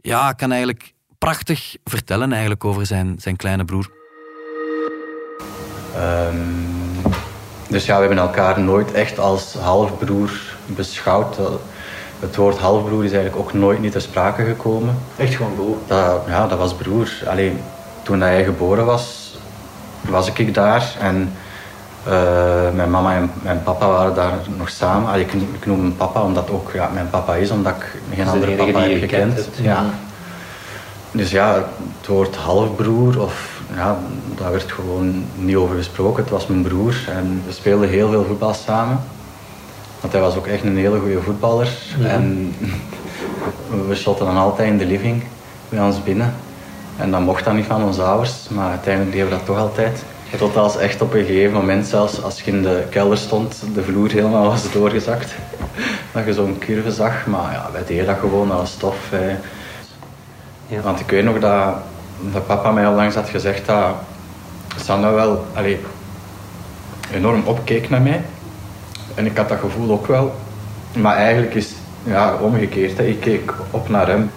ja, 0.00 0.32
kan 0.32 0.50
eigenlijk 0.50 0.92
prachtig 1.18 1.76
vertellen 1.84 2.30
eigenlijk 2.30 2.64
over 2.64 2.86
zijn, 2.86 3.14
zijn 3.18 3.36
kleine 3.36 3.64
broer. 3.64 3.90
Um 5.96 6.91
dus 7.72 7.86
ja, 7.86 7.94
we 7.94 8.06
hebben 8.06 8.18
elkaar 8.18 8.60
nooit 8.60 8.92
echt 8.92 9.18
als 9.18 9.54
halfbroer 9.60 10.30
beschouwd. 10.66 11.36
Het 12.20 12.36
woord 12.36 12.58
halfbroer 12.58 13.04
is 13.04 13.12
eigenlijk 13.12 13.42
ook 13.42 13.52
nooit 13.52 13.80
niet 13.80 13.92
ter 13.92 14.00
sprake 14.00 14.44
gekomen. 14.44 14.98
Echt 15.16 15.34
gewoon 15.34 15.54
broer? 15.54 15.76
Dat, 15.86 16.22
ja, 16.26 16.46
dat 16.46 16.58
was 16.58 16.74
broer. 16.74 17.08
Alleen 17.26 17.60
toen 18.02 18.20
hij 18.20 18.44
geboren 18.44 18.84
was, 18.84 19.34
was 20.00 20.32
ik 20.32 20.54
daar. 20.54 20.94
En 21.00 21.32
uh, 22.08 22.12
mijn 22.74 22.90
mama 22.90 23.14
en 23.14 23.30
mijn 23.42 23.62
papa 23.62 23.86
waren 23.86 24.14
daar 24.14 24.32
nog 24.56 24.68
samen. 24.68 25.08
Allee, 25.08 25.24
ik, 25.24 25.32
ik, 25.32 25.66
noem 25.66 25.80
hem 25.80 25.96
papa 25.96 26.22
omdat 26.22 26.50
ook 26.50 26.70
ja, 26.72 26.90
mijn 26.92 27.10
papa 27.10 27.34
is, 27.34 27.50
omdat 27.50 27.74
ik 27.76 28.00
geen 28.14 28.28
andere 28.28 28.52
papa 28.52 28.80
heb 28.80 28.98
gekend. 28.98 29.48
Ja. 29.56 29.84
Dus 31.12 31.30
ja, 31.30 31.54
het 31.98 32.06
woord 32.06 32.36
halfbroer 32.36 33.22
of 33.22 33.60
ja, 33.74 33.98
daar 34.36 34.50
werd 34.50 34.72
gewoon 34.72 35.24
niet 35.34 35.56
over 35.56 35.76
gesproken. 35.76 36.22
Het 36.22 36.32
was 36.32 36.46
mijn 36.46 36.62
broer 36.62 36.94
en 37.08 37.42
we 37.46 37.52
speelden 37.52 37.88
heel 37.88 38.10
veel 38.10 38.24
voetbal 38.24 38.54
samen. 38.54 39.00
Want 40.00 40.12
hij 40.12 40.22
was 40.22 40.36
ook 40.36 40.46
echt 40.46 40.64
een 40.64 40.76
hele 40.76 40.98
goede 40.98 41.22
voetballer. 41.22 41.68
En 42.02 42.54
we 43.88 43.94
shotten 43.94 44.26
dan 44.26 44.36
altijd 44.36 44.68
in 44.68 44.78
de 44.78 44.86
living 44.86 45.22
bij 45.68 45.80
ons 45.80 46.02
binnen. 46.02 46.34
En 46.96 47.10
dat 47.10 47.20
mocht 47.20 47.44
dan 47.44 47.56
niet 47.56 47.66
van 47.66 47.84
onze 47.84 48.02
ouders, 48.02 48.48
maar 48.48 48.70
uiteindelijk 48.70 49.12
deden 49.12 49.28
we 49.28 49.36
dat 49.36 49.46
toch 49.46 49.58
altijd. 49.58 50.04
Tot 50.38 50.56
als 50.56 50.76
echt 50.76 51.00
op 51.00 51.14
een 51.14 51.24
gegeven 51.24 51.52
moment, 51.52 51.86
zelfs 51.86 52.22
als 52.22 52.40
je 52.40 52.50
in 52.50 52.62
de 52.62 52.84
kelder 52.90 53.18
stond, 53.18 53.62
de 53.74 53.82
vloer 53.82 54.10
helemaal 54.10 54.44
was 54.44 54.72
doorgezakt. 54.72 55.34
Dat 56.12 56.24
je 56.24 56.32
zo'n 56.32 56.58
curve 56.58 56.92
zag, 56.92 57.26
maar 57.26 57.52
ja, 57.52 57.68
wij 57.72 57.84
deden 57.86 58.06
dat 58.06 58.18
gewoon 58.18 58.50
als 58.50 58.70
stof. 58.70 59.10
Want 60.80 61.00
ik 61.00 61.10
weet 61.10 61.24
nog 61.24 61.38
dat 61.38 61.74
dat 62.32 62.46
papa 62.46 62.70
mij 62.70 62.86
al 62.86 62.94
langs 62.94 63.14
had 63.14 63.28
gezegd 63.28 63.66
dat 63.66 63.94
Sandra 64.76 65.12
wel 65.12 65.46
allee, 65.54 65.80
enorm 67.12 67.42
opkeek 67.44 67.90
naar 67.90 68.02
mij. 68.02 68.22
En 69.14 69.26
ik 69.26 69.36
had 69.36 69.48
dat 69.48 69.58
gevoel 69.58 69.90
ook 69.90 70.06
wel. 70.06 70.34
Maar 70.96 71.16
eigenlijk 71.16 71.54
is 71.54 71.72
ja, 72.04 72.34
omgekeerd. 72.34 72.98
Hè. 72.98 73.04
Ik 73.04 73.20
keek 73.20 73.52
op 73.70 73.88
naar 73.88 74.08
hem. 74.08 74.30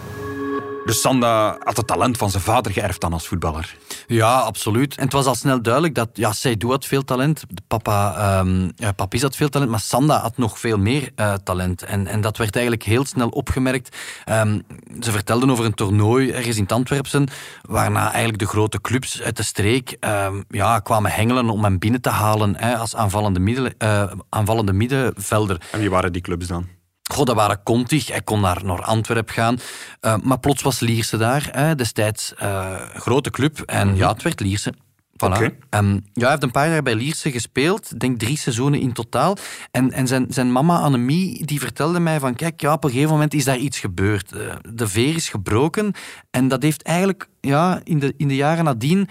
Dus 0.85 1.01
Sanda 1.01 1.57
had 1.63 1.77
het 1.77 1.87
talent 1.87 2.17
van 2.17 2.29
zijn 2.29 2.43
vader 2.43 2.71
geërfd 2.71 3.01
dan 3.01 3.13
als 3.13 3.27
voetballer. 3.27 3.77
Ja, 4.07 4.39
absoluut. 4.39 4.95
En 4.97 5.03
het 5.03 5.13
was 5.13 5.25
al 5.25 5.35
snel 5.35 5.61
duidelijk 5.61 5.95
dat 5.95 6.09
ja, 6.13 6.33
Seydou 6.33 6.71
had 6.71 6.85
veel 6.85 7.03
talent, 7.03 7.43
papa, 7.67 8.39
um, 8.39 8.71
ja, 8.75 8.91
Papis 8.91 9.21
had 9.21 9.35
veel 9.35 9.49
talent, 9.49 9.71
maar 9.71 9.79
Sanda 9.79 10.19
had 10.19 10.37
nog 10.37 10.59
veel 10.59 10.77
meer 10.77 11.11
uh, 11.15 11.33
talent. 11.33 11.83
En, 11.83 12.07
en 12.07 12.21
dat 12.21 12.37
werd 12.37 12.55
eigenlijk 12.55 12.85
heel 12.85 13.05
snel 13.05 13.27
opgemerkt. 13.27 13.97
Um, 14.29 14.61
ze 14.99 15.11
vertelden 15.11 15.49
over 15.49 15.65
een 15.65 15.73
toernooi 15.73 16.31
ergens 16.31 16.57
in 16.57 16.67
Antwerpen, 16.67 17.27
waarna 17.61 18.03
eigenlijk 18.05 18.39
de 18.39 18.47
grote 18.47 18.81
clubs 18.81 19.21
uit 19.21 19.37
de 19.37 19.43
streek 19.43 19.97
um, 19.99 20.43
ja, 20.49 20.79
kwamen 20.79 21.11
hengelen 21.11 21.49
om 21.49 21.63
hem 21.63 21.79
binnen 21.79 22.01
te 22.01 22.09
halen 22.09 22.55
hè, 22.57 22.77
als 22.77 22.95
aanvallende, 22.95 23.39
middel, 23.39 23.69
uh, 23.77 24.11
aanvallende 24.29 24.73
middenvelder. 24.73 25.61
En 25.71 25.79
wie 25.79 25.89
waren 25.89 26.11
die 26.11 26.21
clubs 26.21 26.47
dan? 26.47 26.67
Dat 27.23 27.35
waren 27.35 27.63
Contig. 27.63 28.07
Hij 28.07 28.21
kon 28.21 28.41
naar, 28.41 28.65
naar 28.65 28.81
Antwerpen 28.81 29.33
gaan. 29.33 29.57
Uh, 30.01 30.15
maar 30.23 30.39
plots 30.39 30.61
was 30.61 30.79
Lierse 30.79 31.17
daar. 31.17 31.49
Hè, 31.51 31.75
destijds 31.75 32.33
uh, 32.41 32.75
grote 32.81 33.29
club. 33.29 33.59
En 33.59 33.87
mm 33.87 33.95
ja, 33.95 34.11
het 34.11 34.21
werd 34.21 34.39
Lierse. 34.39 34.73
Voilà. 35.15 35.35
Okay. 35.35 35.57
Um, 35.69 36.05
ja, 36.13 36.21
hij 36.21 36.29
heeft 36.29 36.43
een 36.43 36.51
paar 36.51 36.69
jaar 36.69 36.83
bij 36.83 36.95
Lierse 36.95 37.31
gespeeld. 37.31 37.99
denk 37.99 38.19
drie 38.19 38.37
seizoenen 38.37 38.79
in 38.79 38.93
totaal. 38.93 39.37
En, 39.71 39.91
en 39.91 40.07
zijn, 40.07 40.25
zijn 40.29 40.51
mama 40.51 40.79
Annemie 40.79 41.45
die 41.45 41.59
vertelde 41.59 41.99
mij 41.99 42.19
van... 42.19 42.35
Kijk, 42.35 42.61
ja, 42.61 42.73
op 42.73 42.83
een 42.83 42.89
gegeven 42.89 43.11
moment 43.11 43.33
is 43.33 43.45
daar 43.45 43.57
iets 43.57 43.79
gebeurd. 43.79 44.33
Uh, 44.35 44.53
de 44.73 44.87
veer 44.87 45.15
is 45.15 45.29
gebroken. 45.29 45.93
En 46.31 46.47
dat 46.47 46.61
heeft 46.61 46.81
eigenlijk 46.81 47.29
ja, 47.41 47.81
in, 47.83 47.99
de, 47.99 48.13
in 48.17 48.27
de 48.27 48.35
jaren 48.35 48.63
nadien 48.63 49.09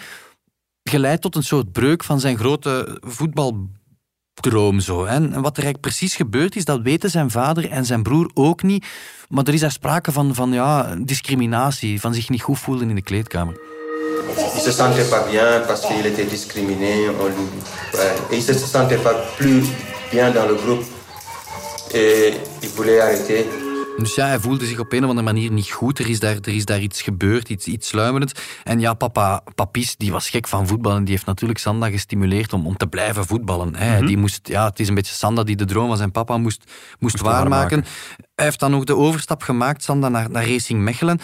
geleid 0.82 1.20
tot 1.20 1.36
een 1.36 1.42
soort 1.42 1.72
breuk 1.72 2.04
van 2.04 2.20
zijn 2.20 2.38
grote 2.38 2.98
voetbal 3.00 3.68
droom 4.40 4.80
zo. 4.80 5.04
En 5.04 5.22
wat 5.22 5.56
er 5.56 5.62
eigenlijk 5.62 5.80
precies 5.80 6.14
gebeurd 6.14 6.56
is, 6.56 6.64
dat 6.64 6.80
weten 6.82 7.10
zijn 7.10 7.30
vader 7.30 7.70
en 7.70 7.84
zijn 7.84 8.02
broer 8.02 8.30
ook 8.34 8.62
niet. 8.62 8.86
Maar 9.28 9.44
er 9.44 9.54
is 9.54 9.60
daar 9.60 9.70
sprake 9.70 10.12
van, 10.12 10.34
van 10.34 10.52
ja, 10.52 10.96
discriminatie, 10.98 12.00
van 12.00 12.14
zich 12.14 12.28
niet 12.28 12.42
goed 12.42 12.58
voelen 12.58 12.88
in 12.88 12.94
de 12.94 13.02
kleedkamer. 13.02 13.72
Il 14.54 14.60
se 14.60 14.72
sentait 14.72 15.08
pas 15.08 15.24
bien 15.30 15.62
parce 15.66 15.86
qu'il 15.86 16.06
était 16.06 16.28
discriminé. 16.30 17.10
On 17.20 17.30
ouais. 17.96 18.14
il 18.30 18.42
se 18.42 18.54
sentait 18.54 19.02
pas 19.02 19.14
plus 19.36 19.64
bien 20.10 20.30
dans 20.32 20.46
le 20.46 20.54
groupe. 20.54 20.84
Et 21.92 22.34
il 22.62 22.68
voulait 22.68 23.00
arrêter. 23.00 23.63
Dus 23.96 24.14
ja, 24.14 24.26
hij 24.26 24.38
voelde 24.38 24.66
zich 24.66 24.78
op 24.78 24.92
een 24.92 25.02
of 25.02 25.08
andere 25.08 25.32
manier 25.32 25.50
niet 25.50 25.70
goed. 25.70 25.98
Er 25.98 26.08
is 26.08 26.20
daar, 26.20 26.36
er 26.40 26.54
is 26.54 26.64
daar 26.64 26.80
iets 26.80 27.02
gebeurd, 27.02 27.48
iets, 27.48 27.66
iets 27.66 27.88
sluimerends. 27.88 28.32
En 28.64 28.80
ja, 28.80 28.94
papa 28.94 29.42
Papis, 29.54 29.96
die 29.96 30.12
was 30.12 30.30
gek 30.30 30.48
van 30.48 30.66
voetballen. 30.66 31.04
Die 31.04 31.14
heeft 31.14 31.26
natuurlijk 31.26 31.60
Sanda 31.60 31.90
gestimuleerd 31.90 32.52
om, 32.52 32.66
om 32.66 32.76
te 32.76 32.86
blijven 32.86 33.26
voetballen. 33.26 33.76
Hè. 33.76 33.96
Mhm. 33.96 34.06
die 34.06 34.16
moest, 34.16 34.48
ja, 34.48 34.64
het 34.64 34.80
is 34.80 34.88
een 34.88 34.94
beetje 34.94 35.14
Sanda 35.14 35.42
die 35.42 35.56
de 35.56 35.64
droom 35.64 35.88
van 35.88 35.96
zijn 35.96 36.10
papa 36.10 36.36
moest, 36.36 36.64
moest, 36.98 37.20
waarmaken. 37.20 37.84
Hij 38.34 38.44
heeft 38.44 38.60
dan 38.60 38.74
ook 38.74 38.86
de 38.86 38.96
overstap 38.96 39.42
gemaakt, 39.42 39.82
Sanda, 39.82 40.08
naar, 40.08 40.30
naar 40.30 40.48
Racing 40.48 40.80
Mechelen. 40.80 41.20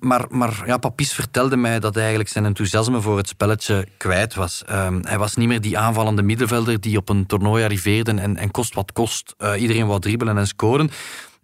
Maar, 0.00 0.26
maar 0.28 0.62
ja, 0.66 0.76
Papis 0.76 1.12
vertelde 1.12 1.56
mij 1.56 1.80
dat 1.80 1.96
eigenlijk 1.96 2.28
zijn 2.28 2.44
enthousiasme 2.44 3.00
voor 3.00 3.16
het 3.16 3.28
spelletje 3.28 3.86
kwijt 3.96 4.34
was. 4.34 4.64
Um, 4.70 5.00
hij 5.04 5.18
was 5.18 5.36
niet 5.36 5.48
meer 5.48 5.60
die 5.60 5.78
aanvallende 5.78 6.22
middenvelder 6.22 6.80
die 6.80 6.96
op 6.96 7.08
een 7.08 7.26
toernooi 7.26 7.64
arriveerde 7.64 8.10
en, 8.10 8.36
en 8.36 8.50
kost 8.50 8.74
wat 8.74 8.92
kost. 8.92 9.34
Uh, 9.38 9.60
iedereen 9.60 9.86
wou 9.86 10.00
dribbelen 10.00 10.38
en 10.38 10.46
scoren 10.46 10.90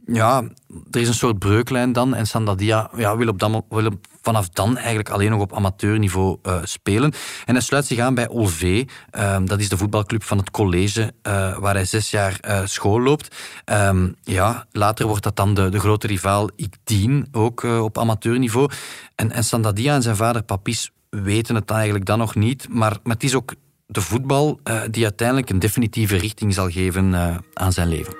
ja, 0.06 0.42
er 0.90 1.00
is 1.00 1.08
een 1.08 1.14
soort 1.14 1.38
breuklijn 1.38 1.92
dan. 1.92 2.14
En 2.14 2.26
Sandadia 2.26 2.90
ja, 2.96 3.16
wil, 3.16 3.28
op 3.28 3.38
dan, 3.38 3.64
wil 3.68 3.90
vanaf 4.22 4.48
dan 4.48 4.76
eigenlijk 4.76 5.08
alleen 5.08 5.30
nog 5.30 5.40
op 5.40 5.54
amateurniveau 5.54 6.38
uh, 6.42 6.56
spelen. 6.62 7.12
En 7.44 7.54
hij 7.54 7.62
sluit 7.62 7.86
zich 7.86 7.98
aan 7.98 8.14
bij 8.14 8.28
Olvé. 8.28 8.84
Uh, 9.18 9.36
dat 9.44 9.60
is 9.60 9.68
de 9.68 9.76
voetbalclub 9.76 10.22
van 10.22 10.38
het 10.38 10.50
college 10.50 11.00
uh, 11.02 11.58
waar 11.58 11.74
hij 11.74 11.84
zes 11.84 12.10
jaar 12.10 12.40
uh, 12.48 12.60
school 12.64 13.00
loopt. 13.00 13.36
Um, 13.64 14.14
ja, 14.22 14.66
later 14.72 15.06
wordt 15.06 15.22
dat 15.22 15.36
dan 15.36 15.54
de, 15.54 15.68
de 15.68 15.80
grote 15.80 16.06
rivaal 16.06 16.50
Ikdien, 16.56 17.28
ook 17.32 17.62
op 17.62 17.98
amateurniveau. 17.98 18.70
En, 19.14 19.30
en 19.30 19.44
Sandadia 19.44 19.94
en 19.94 20.02
zijn 20.02 20.16
vader 20.16 20.42
Papis 20.42 20.90
weten 21.10 21.54
het 21.54 21.70
eigenlijk 21.70 22.04
dan 22.04 22.18
nog 22.18 22.34
niet. 22.34 22.66
Maar, 22.68 22.96
maar 23.02 23.14
het 23.14 23.24
is 23.24 23.34
ook 23.34 23.54
de 23.86 24.00
voetbal 24.00 24.60
die 24.90 25.04
uiteindelijk 25.04 25.50
een 25.50 25.58
definitieve 25.58 26.16
richting 26.16 26.54
zal 26.54 26.70
geven 26.70 27.14
aan 27.54 27.72
zijn 27.72 27.88
leven. 27.88 28.14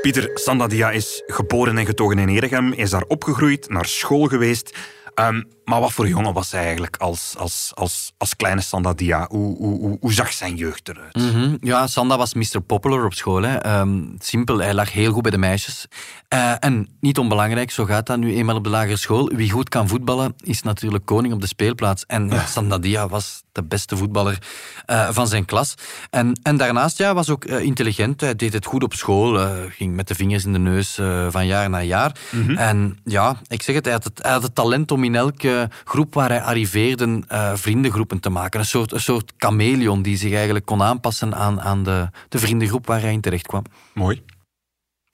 Pieter 0.00 0.30
Sandadia 0.34 0.90
is 0.90 1.22
geboren 1.26 1.78
en 1.78 1.86
getogen 1.86 2.18
in 2.18 2.28
Eregem, 2.28 2.72
is 2.72 2.90
daar 2.90 3.04
opgegroeid, 3.08 3.68
naar 3.68 3.86
school 3.86 4.26
geweest. 4.26 4.76
Um, 5.14 5.48
Maar 5.70 5.80
wat 5.80 5.92
voor 5.92 6.08
jongen 6.08 6.32
was 6.32 6.50
hij 6.50 6.64
eigenlijk 6.64 6.96
als, 6.96 7.34
als, 7.38 7.72
als, 7.74 8.12
als 8.18 8.36
kleine 8.36 8.60
Sandadia? 8.60 9.26
Hoe, 9.28 9.56
hoe, 9.56 9.80
hoe, 9.80 9.96
hoe 10.00 10.12
zag 10.12 10.32
zijn 10.32 10.56
jeugd 10.56 10.88
eruit? 10.88 11.16
Mhm. 11.16 11.56
Ja, 11.60 11.86
Sanda 11.86 12.16
was 12.16 12.34
Mr. 12.34 12.60
Popular 12.66 13.04
op 13.04 13.14
school. 13.14 13.42
Hè. 13.42 13.56
Ehm, 13.56 14.02
simpel, 14.18 14.58
hij 14.58 14.74
lag 14.74 14.92
heel 14.92 15.12
goed 15.12 15.22
bij 15.22 15.30
de 15.30 15.38
meisjes. 15.38 15.86
Eh, 16.28 16.52
en 16.58 16.88
niet 17.00 17.18
onbelangrijk, 17.18 17.70
zo 17.70 17.84
gaat 17.84 18.06
dat 18.06 18.18
nu 18.18 18.34
eenmaal 18.34 18.56
op 18.56 18.64
de 18.64 18.70
lagere 18.70 18.96
school. 18.96 19.28
Wie 19.34 19.50
goed 19.50 19.68
kan 19.68 19.88
voetballen, 19.88 20.34
is 20.40 20.62
natuurlijk 20.62 21.04
koning 21.04 21.34
op 21.34 21.40
de 21.40 21.46
speelplaats. 21.46 22.04
En 22.06 22.28
ja, 22.28 22.46
Sandadia 22.46 23.08
was 23.08 23.42
de 23.52 23.62
beste 23.62 23.96
voetballer 23.96 24.38
uh, 24.86 25.08
van 25.10 25.28
zijn 25.28 25.44
klas. 25.44 25.74
En, 26.10 26.40
en 26.42 26.56
daarnaast 26.56 26.98
ja, 26.98 27.14
was 27.14 27.30
ook 27.30 27.44
uh, 27.44 27.60
intelligent. 27.60 28.20
Hij 28.20 28.36
deed 28.36 28.52
het 28.52 28.66
goed 28.66 28.82
op 28.82 28.94
school. 28.94 29.38
Ging 29.68 29.94
met 29.94 30.08
de 30.08 30.14
vingers 30.14 30.44
in 30.44 30.52
de 30.52 30.58
neus 30.58 30.98
van 31.28 31.46
jaar 31.46 31.70
naar 31.70 31.84
jaar. 31.84 32.16
Mm 32.30 32.46
-hmm. 32.46 32.56
En 32.56 32.98
ja, 33.04 33.36
ik 33.46 33.62
zeg 33.62 33.74
het 33.74 33.84
hij, 33.84 33.94
had 33.94 34.04
het, 34.04 34.22
hij 34.22 34.32
had 34.32 34.42
het 34.42 34.54
talent 34.54 34.90
om 34.90 35.04
in 35.04 35.14
elke 35.14 35.59
groep 35.84 36.14
waar 36.14 36.28
hij 36.28 36.42
arriveerde 36.42 37.22
vriendengroepen 37.54 38.20
te 38.20 38.30
maken. 38.30 38.60
Een 38.60 38.66
soort, 38.66 38.92
een 38.92 39.00
soort 39.00 39.32
chameleon 39.36 40.02
die 40.02 40.16
zich 40.16 40.32
eigenlijk 40.32 40.64
kon 40.64 40.82
aanpassen 40.82 41.34
aan, 41.34 41.60
aan 41.60 41.82
de, 41.82 42.08
de 42.28 42.38
vriendengroep 42.38 42.86
waar 42.86 43.00
hij 43.00 43.12
in 43.12 43.20
terecht 43.20 43.46
kwam. 43.46 43.64
Mooi. 43.94 44.22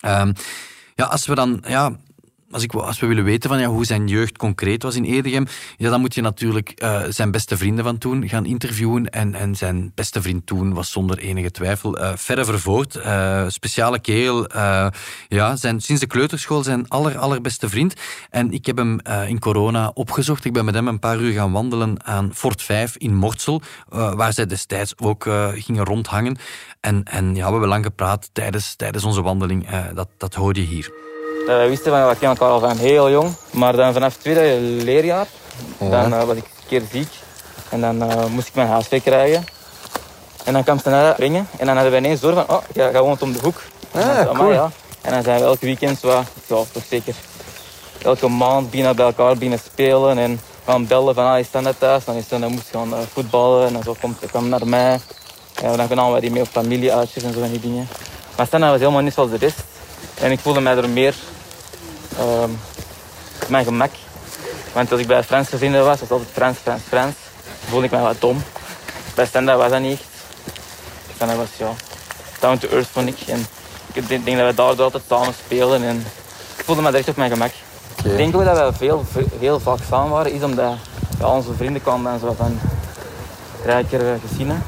Um, 0.07 0.33
ja, 0.95 1.05
als 1.05 1.27
we 1.27 1.35
dan... 1.35 1.63
Ja, 1.67 1.97
als, 2.51 2.63
ik, 2.63 2.75
als 2.75 3.01
we 3.01 3.07
willen 3.07 3.25
weten 3.25 3.51
van, 3.51 3.59
ja, 3.59 3.67
hoe 3.67 3.85
zijn 3.85 4.09
jeugd 4.09 4.39
concreet 4.39 4.83
was 4.83 4.97
in 4.97 5.05
Edegem, 5.05 5.47
ja, 5.77 5.91
dan 5.91 6.01
moet 6.01 6.15
je 6.15 6.21
natuurlijk 6.21 6.83
uh, 6.83 7.03
zijn 7.09 7.31
beste 7.31 7.57
vrienden 7.57 7.85
van 7.85 7.99
toen 7.99 8.29
gaan 8.29 8.45
interviewen. 8.45 9.11
En, 9.11 9.35
en 9.35 9.55
zijn 9.55 9.93
beste 9.95 10.23
vriend 10.23 10.47
toen 10.47 10.75
was 10.75 10.91
zonder 10.91 11.19
enige 11.19 11.51
twijfel 11.51 11.99
uh, 11.99 12.13
Verre 12.15 12.45
Vervoort. 12.45 12.97
Uh, 12.97 13.45
speciale 13.49 13.99
kerel. 13.99 14.47
ja, 15.29 15.57
zijn, 15.57 15.81
sinds 15.81 16.01
de 16.01 16.07
kleuterschool 16.07 16.63
zijn 16.63 16.89
aller, 16.89 17.19
allerbeste 17.19 17.69
vriend. 17.69 17.95
En 18.31 18.53
ik 18.53 18.67
heb 18.67 18.77
hem 18.77 19.01
in 19.27 19.39
corona 19.39 19.91
opgezocht. 19.95 20.45
Ik 20.45 20.53
ben 20.53 20.65
met 20.65 20.75
hem 20.75 20.89
een 20.89 20.99
paar 20.99 21.21
uur 21.21 21.33
gaan 21.33 21.53
wandelen 21.53 22.05
aan 22.05 22.35
Fort 22.35 22.63
5 22.63 22.97
in 22.97 23.15
Mortsel, 23.15 23.63
waar 23.89 24.33
zij 24.33 24.47
destijds 24.47 24.99
ook 24.99 25.29
gingen 25.55 25.85
rondhangen. 25.85 26.37
En, 26.81 27.05
en 27.05 27.35
ja, 27.35 27.45
we 27.45 27.51
hebben 27.51 27.69
lang 27.69 27.85
gepraat 27.85 28.31
tijdens, 28.33 28.75
tijdens 28.77 29.05
onze 29.05 29.23
wandeling. 29.23 29.69
dat, 29.95 30.09
dat 30.17 30.35
hoor 30.35 30.55
je 30.55 30.63
hier. 30.63 31.16
Uh, 31.47 31.57
we 31.63 31.69
wisten 31.69 31.93
van, 31.93 32.09
we 32.09 32.17
kennen 32.17 32.39
elkaar 32.39 32.49
al 32.49 32.61
van 32.61 32.77
heel 32.77 33.11
jong. 33.11 33.35
Maar 33.51 33.77
dan 33.77 33.93
vanaf 33.93 34.13
het 34.13 34.23
tweede 34.23 34.61
leerjaar, 34.61 35.27
ja. 35.79 35.89
dan 35.89 36.13
uh, 36.13 36.25
was 36.25 36.37
ik 36.37 36.45
een 36.45 36.67
keer 36.69 36.83
ziek. 36.93 37.09
En 37.69 37.81
dan 37.81 38.03
uh, 38.03 38.25
moest 38.27 38.49
ik 38.49 38.55
mijn 38.55 38.69
huiswerk 38.69 39.03
krijgen. 39.03 39.45
En 40.45 40.53
dan 40.53 40.65
kwam 40.65 40.79
ze 40.79 40.89
naar 40.89 41.15
brengen. 41.15 41.49
En 41.59 41.67
dan 41.67 41.75
hadden 41.75 41.93
we 41.93 41.99
ineens 41.99 42.21
door 42.21 42.35
van, 42.35 42.45
oh, 42.49 42.63
ja, 42.73 43.01
woont 43.01 43.23
om 43.23 43.33
de 43.33 43.39
hoek. 43.43 43.63
Ah, 43.93 44.19
en, 44.19 44.27
cool. 44.27 44.53
ja. 44.53 44.71
en 45.03 45.13
dan 45.13 45.23
zijn 45.23 45.39
we 45.39 45.45
elke 45.45 45.67
weekend, 45.67 45.99
zo, 45.99 46.09
ja, 46.09 46.25
toch 46.47 46.67
zeker 46.89 47.15
elke 48.03 48.29
maand 48.29 48.71
bijna 48.71 48.95
bij 48.95 49.07
elkaar 49.07 49.37
binnen 49.37 49.59
spelen. 49.59 50.19
En 50.19 50.41
gaan 50.65 50.87
bellen 50.87 51.15
van, 51.15 51.27
ah, 51.27 51.39
is 51.39 51.51
dat 51.51 51.63
net 51.63 51.79
thuis? 51.79 52.05
Dan, 52.05 52.15
is 52.15 52.29
dan, 52.29 52.41
dan 52.41 52.53
moest 52.53 52.69
gaan 52.73 52.95
voetballen. 53.13 53.67
En 53.67 53.73
dan 53.73 53.83
zo 53.83 53.97
komt, 54.01 54.19
kwam 54.27 54.49
naar 54.49 54.67
mij. 54.67 55.01
En 55.63 55.77
dan 55.77 55.89
namen 55.97 56.15
we 56.15 56.21
die 56.21 56.31
mee 56.31 56.43
op 56.43 56.49
familieuitjes 56.49 57.23
en 57.23 57.33
zo 57.33 57.41
van 57.41 57.51
die 57.51 57.61
dingen. 57.61 57.89
Maar 58.37 58.47
Stana 58.47 58.71
was 58.71 58.81
helemaal 58.81 59.03
niet 59.03 59.15
zoals 59.15 59.31
de 59.31 59.37
rest. 59.37 59.65
En 60.21 60.31
ik 60.31 60.41
voelde 60.41 60.61
mij 60.61 60.77
er 60.77 60.89
meer 60.89 61.15
uh, 62.19 62.45
mijn 63.49 63.65
gemak. 63.65 63.91
Want 64.73 64.93
als 64.93 65.01
ik 65.01 65.07
bij 65.07 65.23
Franse 65.23 65.59
vrienden 65.59 65.81
was, 65.81 65.89
was 65.89 66.01
het 66.01 66.11
altijd 66.11 66.31
Frans, 66.33 66.57
Frans, 66.63 66.83
Frans. 66.89 67.15
Dan 67.61 67.69
voelde 67.69 67.85
ik 67.85 67.91
mij 67.91 68.01
wat 68.01 68.21
dom. 68.21 68.43
Bij 69.15 69.27
Stenda 69.27 69.57
was 69.57 69.71
dat 69.71 69.81
niet 69.81 69.93
echt. 69.93 70.09
Stenda 71.15 71.37
was 71.37 71.49
ja, 71.57 71.71
down 72.41 72.59
to 72.59 72.69
earth 72.69 72.89
vond 72.93 73.09
ik. 73.09 73.21
En 73.27 73.47
ik 73.93 74.09
denk 74.09 74.39
dat 74.39 74.47
we 74.47 74.55
daardoor 74.55 74.85
altijd 74.85 75.03
samen 75.09 75.35
spelen. 75.45 75.83
En 75.83 76.07
ik 76.57 76.65
voelde 76.65 76.83
me 76.83 76.91
echt 76.91 77.09
op 77.09 77.17
mijn 77.17 77.31
gemak. 77.31 77.53
Okay. 77.99 78.11
Ik 78.11 78.17
denk 78.17 78.37
ook 78.37 78.45
dat 78.45 78.71
we 78.71 78.77
veel, 78.77 79.05
heel 79.39 79.61
vaak 79.61 79.79
samen 79.89 80.11
waren, 80.11 80.33
is 80.33 80.43
omdat 80.43 80.75
ja, 81.19 81.29
onze 81.29 81.55
vrienden 81.57 81.83
kwamen 81.83 82.11
dan 82.11 82.29
zo 82.29 82.35
van 82.39 82.61
rijkere 83.65 84.19
gezinnen. 84.29 84.63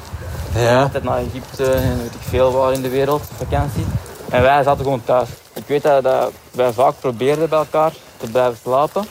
Ja. 0.54 0.82
Altijd 0.82 1.04
naar 1.04 1.18
Egypte 1.18 1.72
en 1.72 1.98
weet 1.98 2.14
ik 2.14 2.28
veel 2.28 2.52
waar 2.52 2.72
in 2.72 2.82
de 2.82 2.88
wereld, 2.88 3.22
vakantie. 3.36 3.86
En 4.30 4.42
wij 4.42 4.62
zaten 4.62 4.84
gewoon 4.84 5.04
thuis. 5.04 5.28
Ik 5.68 5.82
weet 5.82 5.92
dat, 5.92 6.02
dat 6.02 6.32
wij 6.50 6.72
vaak 6.72 6.94
probeerden 7.00 7.48
bij 7.48 7.58
elkaar 7.58 7.92
te 8.16 8.30
blijven 8.30 8.58
slapen. 8.62 9.06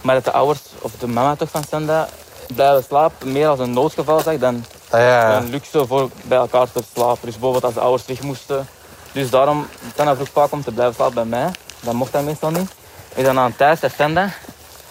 Maar 0.00 0.14
dat 0.14 0.24
de 0.24 0.32
ouders, 0.32 0.60
of 0.80 0.92
de 0.98 1.06
mama 1.06 1.36
toch 1.36 1.50
van 1.50 1.64
Senda, 1.68 2.08
blijven 2.54 2.84
slapen 2.84 3.32
meer 3.32 3.48
als 3.48 3.58
een 3.58 3.72
noodgeval 3.72 4.20
zag 4.20 4.38
dan 4.38 4.64
ah, 4.90 5.00
ja. 5.00 5.36
een 5.36 5.50
luxe 5.50 5.86
voor 5.86 6.10
bij 6.22 6.38
elkaar 6.38 6.72
te 6.72 6.82
slapen. 6.92 7.20
Dus 7.22 7.32
bijvoorbeeld 7.32 7.64
als 7.64 7.74
de 7.74 7.80
ouders 7.80 8.06
weg 8.06 8.22
moesten. 8.22 8.66
Dus 9.12 9.30
daarom, 9.30 9.66
Senda 9.96 10.14
vroeg 10.14 10.28
vaak 10.32 10.52
om 10.52 10.62
te 10.62 10.72
blijven 10.72 10.94
slapen 10.94 11.14
bij 11.14 11.24
mij. 11.24 11.50
Dat 11.80 11.94
mocht 11.94 12.12
dat 12.12 12.24
meestal 12.24 12.50
niet. 12.50 12.70
En 13.14 13.24
dan 13.24 13.38
aan 13.38 13.56
thuis, 13.56 13.80
Senda, 13.96 14.32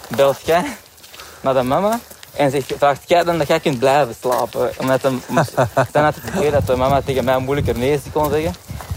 belt 0.07 0.41
jij 0.45 0.65
naar 1.41 1.53
de 1.53 1.63
mama 1.63 1.99
en 2.33 2.51
zegt, 2.51 2.73
vraagt 2.77 3.01
jij 3.05 3.23
dan 3.23 3.37
dat 3.37 3.47
jij 3.47 3.59
kunt 3.59 3.79
blijven 3.79 4.15
slapen. 4.19 4.71
Omdat 4.77 5.01
hem, 5.01 5.21
Senda 5.91 6.03
had 6.03 6.15
het 6.15 6.35
idee 6.35 6.51
dat 6.51 6.67
de 6.67 6.75
mama 6.75 7.01
tegen 7.01 7.23
mij 7.25 7.37
moeilijker 7.37 7.77
nee 7.77 8.01
kon 8.13 8.29
zeggen. 8.29 8.55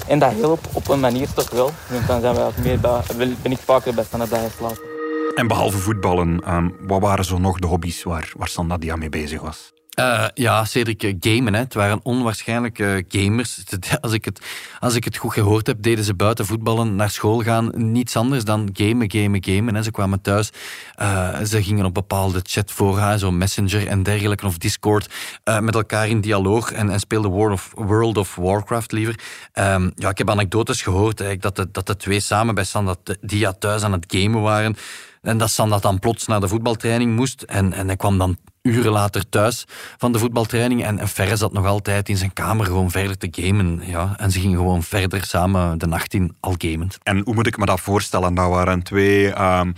En 0.09 0.19
dat 0.19 0.33
hielp 0.33 0.61
op 0.73 0.89
een 0.89 1.01
manier 1.01 1.33
toch 1.33 1.51
wel. 1.51 1.71
Dus 1.89 2.07
dan 2.07 2.21
zijn 2.21 2.35
we 2.35 2.49
meer 2.63 2.81
bij, 2.81 3.01
ben 3.43 3.53
ik 3.53 3.59
vaker 3.59 3.95
bij 3.95 4.05
Standaard 4.05 4.31
blijven 4.31 4.53
slapen. 4.59 4.95
En 5.35 5.47
behalve 5.47 5.79
voetballen, 5.79 6.55
um, 6.55 6.77
wat 6.81 7.01
waren 7.01 7.25
zo 7.25 7.39
nog 7.39 7.59
de 7.59 7.67
hobby's 7.67 8.03
waar, 8.03 8.33
waar 8.37 8.49
Sandadia 8.49 8.97
mee 8.97 9.09
bezig 9.09 9.41
was? 9.41 9.73
Uh, 10.01 10.27
ja, 10.35 10.65
Cedric, 10.65 11.15
gamen. 11.21 11.55
Hè. 11.55 11.61
Het 11.61 11.75
waren 11.75 12.01
onwaarschijnlijke 12.03 13.05
gamers. 13.09 13.65
Als 14.01 14.13
ik, 14.13 14.25
het, 14.25 14.41
als 14.81 14.95
ik 14.95 15.05
het 15.05 15.17
goed 15.17 15.33
gehoord 15.33 15.67
heb, 15.67 15.83
deden 15.83 16.05
ze 16.05 16.15
buiten 16.15 16.47
voetballen, 16.47 16.97
naar 16.97 17.11
school 17.11 17.43
gaan. 17.43 17.71
Niets 17.75 18.17
anders 18.17 18.45
dan 18.45 18.71
gamen, 18.73 19.11
gamen, 19.11 19.45
gamen. 19.45 19.75
Hè. 19.75 19.83
Ze 19.83 19.91
kwamen 19.91 20.21
thuis. 20.21 20.51
Uh, 21.03 21.41
ze 21.41 21.63
gingen 21.63 21.85
op 21.85 21.95
bepaalde 21.95 22.41
chatfora, 22.43 23.17
zo 23.17 23.31
Messenger 23.31 23.87
en 23.87 24.03
dergelijke, 24.03 24.47
of 24.47 24.59
Discord, 24.59 25.15
met 25.61 25.75
elkaar 25.75 26.09
in 26.09 26.21
dialoog 26.21 26.73
en, 26.73 26.91
en 26.91 27.01
speelden 27.01 27.31
World 27.31 27.53
of, 27.53 27.73
World 27.75 28.17
of 28.17 28.35
Warcraft 28.35 28.93
liever. 28.93 29.19
Um, 29.55 29.93
ja, 29.95 30.09
ik 30.09 30.19
heb 30.19 30.31
anekdotes 30.31 30.83
gehoord 30.83 31.21
eigenlijk, 31.21 31.57
dat, 31.57 31.67
de, 31.67 31.73
dat 31.73 31.87
de 31.87 31.97
twee 31.97 32.21
samen 32.21 32.55
bij 32.55 32.65
Standard 32.65 33.17
Dia 33.21 33.53
thuis 33.53 33.83
aan 33.83 33.93
het 33.93 34.05
gamen 34.09 34.43
waren. 34.43 34.77
En 35.23 35.39
dat 35.39 35.51
Standard 35.51 35.83
dan 35.83 35.99
plots 35.99 36.27
naar 36.27 36.41
de 36.41 36.49
voetbaltraining 36.49 37.17
moest. 37.17 37.43
En, 37.43 37.73
en 37.73 37.87
hij 37.87 37.97
kwam 37.97 38.19
dan 38.19 38.37
uren 38.67 38.93
later 38.93 39.29
thuis 39.29 39.65
van 39.97 40.13
de 40.13 40.19
voetbaltraining. 40.19 40.85
En, 40.85 40.99
en 40.99 41.09
Ferre 41.09 41.37
zat 41.37 41.53
nog 41.53 41.67
altijd 41.67 42.09
in 42.09 42.17
zijn 42.17 42.33
kamer 42.33 42.67
gewoon 42.67 42.91
verder 42.91 43.19
te 43.19 43.29
gamen. 43.31 43.81
Ja. 43.85 44.15
En 44.17 44.31
ze 44.31 44.41
gingen 44.41 44.57
gewoon 44.57 44.83
verder 44.83 45.25
samen 45.25 45.79
de 45.79 45.87
nacht 45.87 46.15
in, 46.15 46.37
al 46.41 46.55
gamend. 46.59 46.99
En 47.03 47.23
hoe 47.25 47.35
moet 47.35 47.47
ik 47.47 47.59
me 47.59 47.67
dat 47.67 47.81
voorstellen? 47.81 48.35
Dat 48.35 48.49
waren 48.49 48.83
twee 48.83 49.27
um, 49.27 49.75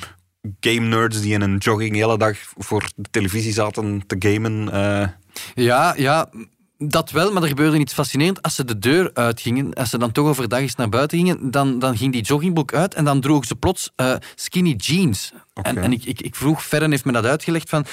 game 0.61 0.87
nerds 0.87 1.21
die 1.21 1.33
in 1.33 1.41
een 1.41 1.57
jogging 1.57 1.93
de 1.93 1.99
hele 1.99 2.19
dag 2.19 2.37
voor 2.57 2.91
de 2.97 3.11
televisie 3.11 3.53
zaten 3.53 4.03
te 4.07 4.17
gamen. 4.19 4.69
Uh... 4.75 5.09
Ja, 5.55 5.95
ja. 5.97 6.29
Dat 6.81 7.11
wel, 7.11 7.33
maar 7.33 7.43
er 7.43 7.49
gebeurde 7.49 7.79
iets 7.79 7.93
fascinerend. 7.93 8.43
Als 8.43 8.55
ze 8.55 8.65
de 8.65 8.79
deur 8.79 9.11
uitgingen, 9.15 9.75
als 9.75 9.91
ze 9.91 9.99
dan 9.99 10.13
toch 10.13 10.29
overdag 10.29 10.59
eens 10.59 10.75
naar 10.75 10.89
buiten 10.89 11.19
gingen, 11.19 11.51
dan, 11.51 11.79
dan 11.79 11.97
ging 11.97 12.13
die 12.13 12.23
joggingbroek 12.23 12.75
uit 12.75 12.95
en 12.95 13.05
dan 13.05 13.21
droegen 13.21 13.47
ze 13.47 13.55
plots 13.55 13.91
uh, 13.97 14.15
skinny 14.35 14.75
jeans. 14.77 15.33
Okay. 15.55 15.73
En, 15.73 15.83
en 15.83 15.93
ik, 15.93 16.05
ik, 16.05 16.21
ik 16.21 16.35
vroeg, 16.35 16.65
Ferren 16.65 16.91
heeft 16.91 17.05
me 17.05 17.13
dat 17.13 17.25
uitgelegd 17.25 17.69
van... 17.69 17.87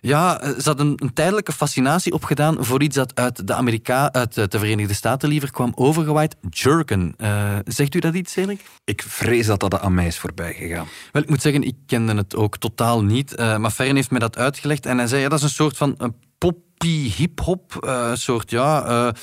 Ja, 0.00 0.40
ze 0.42 0.62
hadden 0.62 0.92
een 0.96 1.12
tijdelijke 1.12 1.52
fascinatie 1.52 2.12
opgedaan 2.12 2.64
voor 2.64 2.82
iets 2.82 2.96
dat 2.96 3.14
uit 3.14 3.46
de, 3.46 3.54
Amerika, 3.54 4.12
uit 4.12 4.34
de 4.34 4.58
Verenigde 4.58 4.94
Staten 4.94 5.28
liever 5.28 5.50
kwam 5.50 5.72
overgewaaid. 5.74 6.36
Jerken. 6.50 7.14
Uh, 7.18 7.56
zegt 7.64 7.94
u 7.94 7.98
dat 7.98 8.14
iets, 8.14 8.32
Cedric? 8.32 8.60
Ik 8.84 9.02
vrees 9.02 9.46
dat 9.46 9.60
dat 9.60 9.80
aan 9.80 9.94
mij 9.94 10.06
is 10.06 10.18
voorbij 10.18 10.54
gegaan. 10.54 10.86
Wel, 11.12 11.22
ik 11.22 11.28
moet 11.28 11.42
zeggen, 11.42 11.62
ik 11.62 11.76
kende 11.86 12.14
het 12.14 12.36
ook 12.36 12.58
totaal 12.58 13.04
niet. 13.04 13.32
Uh, 13.38 13.56
maar 13.56 13.70
Ferren 13.70 13.96
heeft 13.96 14.10
me 14.10 14.18
dat 14.18 14.38
uitgelegd 14.38 14.86
en 14.86 14.98
hij 14.98 15.06
zei, 15.06 15.22
ja, 15.22 15.28
dat 15.28 15.38
is 15.38 15.44
een 15.44 15.50
soort 15.50 15.76
van 15.76 16.14
poppy 16.38 17.10
hip-hop. 17.16 17.88
soort, 18.14 18.50
ja... 18.50 19.14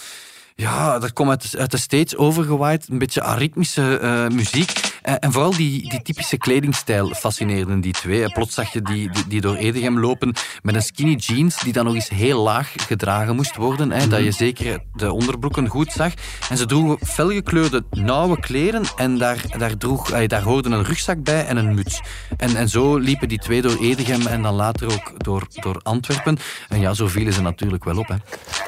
ja, 0.55 0.99
dat 0.99 1.13
komt 1.13 1.29
uit, 1.29 1.55
uit 1.57 1.71
de 1.71 1.77
States 1.77 2.15
overgewaaid. 2.15 2.87
Een 2.89 2.97
beetje 2.97 3.21
aritmische 3.21 4.27
muziek. 4.33 4.91
En, 5.03 5.19
en 5.19 5.31
vooral 5.31 5.55
die, 5.55 5.89
die 5.89 6.01
typische 6.01 6.37
kledingstijl 6.37 7.13
fascineerden 7.13 7.81
die 7.81 7.93
twee. 7.93 8.31
Plots 8.31 8.53
zag 8.53 8.73
je 8.73 8.81
die, 8.81 9.11
die, 9.11 9.27
die, 9.27 9.41
door 9.41 9.55
Edegem 9.55 9.99
lopen 9.99 10.33
met 10.61 10.75
een 10.75 10.81
skinny 10.81 11.15
jeans 11.15 11.59
die 11.59 11.73
dan 11.73 11.85
nog 11.85 11.93
eens 11.93 12.09
heel 12.09 12.41
laag 12.41 12.73
gedragen 12.87 13.35
moest 13.35 13.55
worden. 13.55 13.91
Hè, 13.91 14.07
dat 14.07 14.23
je 14.23 14.31
zeker 14.31 14.83
de 14.93 15.11
onderbroeken 15.11 15.67
goed 15.67 15.91
zag. 15.91 16.13
En 16.49 16.57
ze 16.57 16.65
droegen 16.65 17.07
felgekleurde 17.07 17.83
nauwe 17.89 18.39
kleren 18.39 18.83
en 18.95 19.17
daar, 19.17 19.43
daar, 19.57 19.77
droeg, 19.77 20.09
daar 20.27 20.41
hoorde 20.41 20.69
een 20.69 20.83
rugzak 20.83 21.23
bij 21.23 21.45
en 21.45 21.57
een 21.57 21.73
muts. 21.73 22.01
En, 22.37 22.55
en 22.55 22.69
zo 22.69 22.97
liepen 22.97 23.27
die 23.27 23.39
twee 23.39 23.61
door 23.61 23.77
Edegem 23.81 24.27
en 24.27 24.41
dan 24.41 24.53
later 24.53 24.93
ook 24.93 25.23
door, 25.23 25.47
door 25.49 25.79
Antwerpen. 25.83 26.37
En 26.69 26.79
ja, 26.79 26.93
zo 26.93 27.07
vielen 27.07 27.33
ze 27.33 27.41
natuurlijk 27.41 27.83
wel 27.83 27.97
op. 27.97 28.07
Hè. 28.07 28.15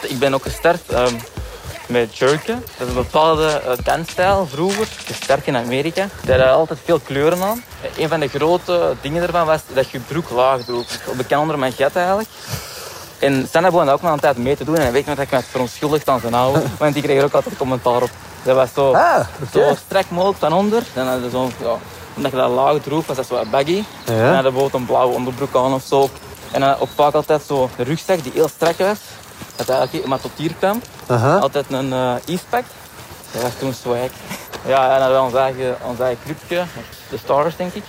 Ik 0.08 0.20
ben 0.20 0.34
ook 0.34 0.44
gestart... 0.44 0.94
Um 0.94 1.18
met 1.88 2.18
jerken. 2.18 2.64
Dat 2.78 2.88
is 2.88 2.96
een 2.96 3.02
bepaalde 3.02 3.62
uh, 3.66 3.72
dansstijl 3.84 4.48
vroeger, 4.48 4.88
sterk 5.22 5.48
in 5.48 5.56
Amerika. 5.56 6.08
Daar 6.24 6.40
had 6.40 6.56
altijd 6.56 6.80
veel 6.84 7.00
kleuren 7.00 7.44
aan. 7.44 7.64
Een 7.98 8.10
van 8.10 8.20
de 8.20 8.28
grote 8.28 8.96
dingen 9.02 9.24
ervan 9.24 9.46
was 9.46 9.62
dat 9.74 9.90
je 9.90 10.00
broek 10.00 10.30
laag 10.30 10.64
droeg. 10.64 10.88
Bekend 11.18 11.42
onder 11.42 11.60
mijn 11.60 11.72
gat 11.72 11.96
eigenlijk. 11.96 12.30
En 13.20 13.46
Stan 13.48 13.64
begon 13.64 13.90
ook 13.90 14.02
nog 14.02 14.12
een 14.12 14.20
tijd 14.20 14.38
mee 14.38 14.58
te 14.58 14.64
doen. 14.64 14.78
En 14.78 14.92
weet 14.92 15.06
je 15.06 15.16
dat 15.16 15.26
ik 15.26 15.32
me 15.32 15.42
verontschuldigd 15.42 16.10
aan 16.10 16.20
zijn 16.20 16.34
oude. 16.34 16.62
Want 16.80 16.94
die 16.94 17.04
kreeg 17.04 17.18
er 17.18 17.24
ook 17.24 17.34
altijd 17.34 17.58
commentaar 17.58 18.02
op. 18.02 18.10
Dat 18.44 18.56
was 18.56 18.70
zo, 18.74 18.92
ah, 18.92 19.20
okay. 19.42 19.70
zo 19.70 19.76
strak 19.86 20.10
mogelijk 20.10 20.40
van 20.40 20.54
onder. 20.54 20.84
Dan 20.94 21.08
hadden 21.08 21.32
zo'n 21.32 21.52
ja, 21.60 21.78
Omdat 22.16 22.32
je 22.32 22.38
dat 22.38 22.50
laag 22.50 22.82
droeg 22.82 23.06
was, 23.06 23.16
dat 23.16 23.28
zo 23.28 23.44
baggy. 23.52 23.84
Ja. 24.06 24.14
En 24.14 24.18
dan 24.18 24.26
had 24.26 24.36
je 24.36 24.42
bijvoorbeeld 24.42 24.74
een 24.74 24.86
blauwe 24.86 25.14
onderbroek 25.14 25.56
aan 25.56 25.74
of 25.74 25.84
zo. 25.84 26.10
En 26.52 26.62
dan 26.62 26.80
op 26.80 26.90
pak 26.96 27.14
altijd 27.14 27.42
zo 27.48 27.70
de 27.76 27.84
rugzak 27.84 28.24
die 28.24 28.32
heel 28.36 28.48
strak 28.48 28.78
was. 28.78 28.98
Dat 29.56 29.70
eigenlijk 29.70 30.08
maar 30.08 30.22
tot 30.22 30.32
hier 30.36 30.54
kwam. 30.54 30.82
Aha. 31.08 31.38
Altijd 31.38 31.66
een 31.70 31.90
uh, 31.90 32.14
Eastpack. 32.26 32.64
Dat 33.32 33.42
was 33.42 33.52
toen 33.60 33.74
swag. 33.74 34.10
Ja, 34.68 34.84
en 34.84 34.90
dan 34.90 35.00
hadden 35.00 35.18
we 35.18 35.24
ons 35.24 35.34
eigen, 35.34 35.78
ons 35.84 36.00
eigen 36.00 36.24
clubje. 36.24 36.64
De 37.10 37.18
Stars, 37.18 37.56
denk 37.56 37.74
ik. 37.74 37.84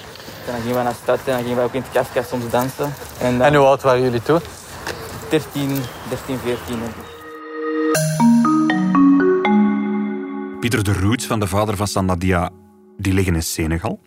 En 0.46 0.52
dan 0.52 0.60
gingen 0.60 0.76
we 0.76 0.82
naar 0.82 0.92
de 0.92 0.98
stad 1.02 1.18
en 1.24 1.32
dan 1.32 1.42
gingen 1.42 1.56
we 1.56 1.62
ook 1.62 1.72
in 1.72 1.82
het 1.82 1.92
kastkast 1.92 2.28
soms 2.28 2.50
dansen. 2.50 2.94
En, 3.20 3.38
dan 3.38 3.46
En 3.46 3.54
hoe 3.54 3.66
oud 3.66 3.82
waren 3.82 4.02
jullie 4.02 4.22
toen? 4.22 4.40
13, 5.28 5.82
13, 6.08 6.38
14 6.38 6.78
denk 6.78 6.94
ik. 6.94 7.14
Pieter, 10.60 10.84
de 10.84 10.92
roots 10.92 11.26
van 11.26 11.40
de 11.40 11.46
vader 11.46 11.76
van 11.76 11.86
Sandadia, 11.86 12.50
die 12.98 13.12
liggen 13.12 13.34
in 13.34 13.42
Senegal. 13.42 14.00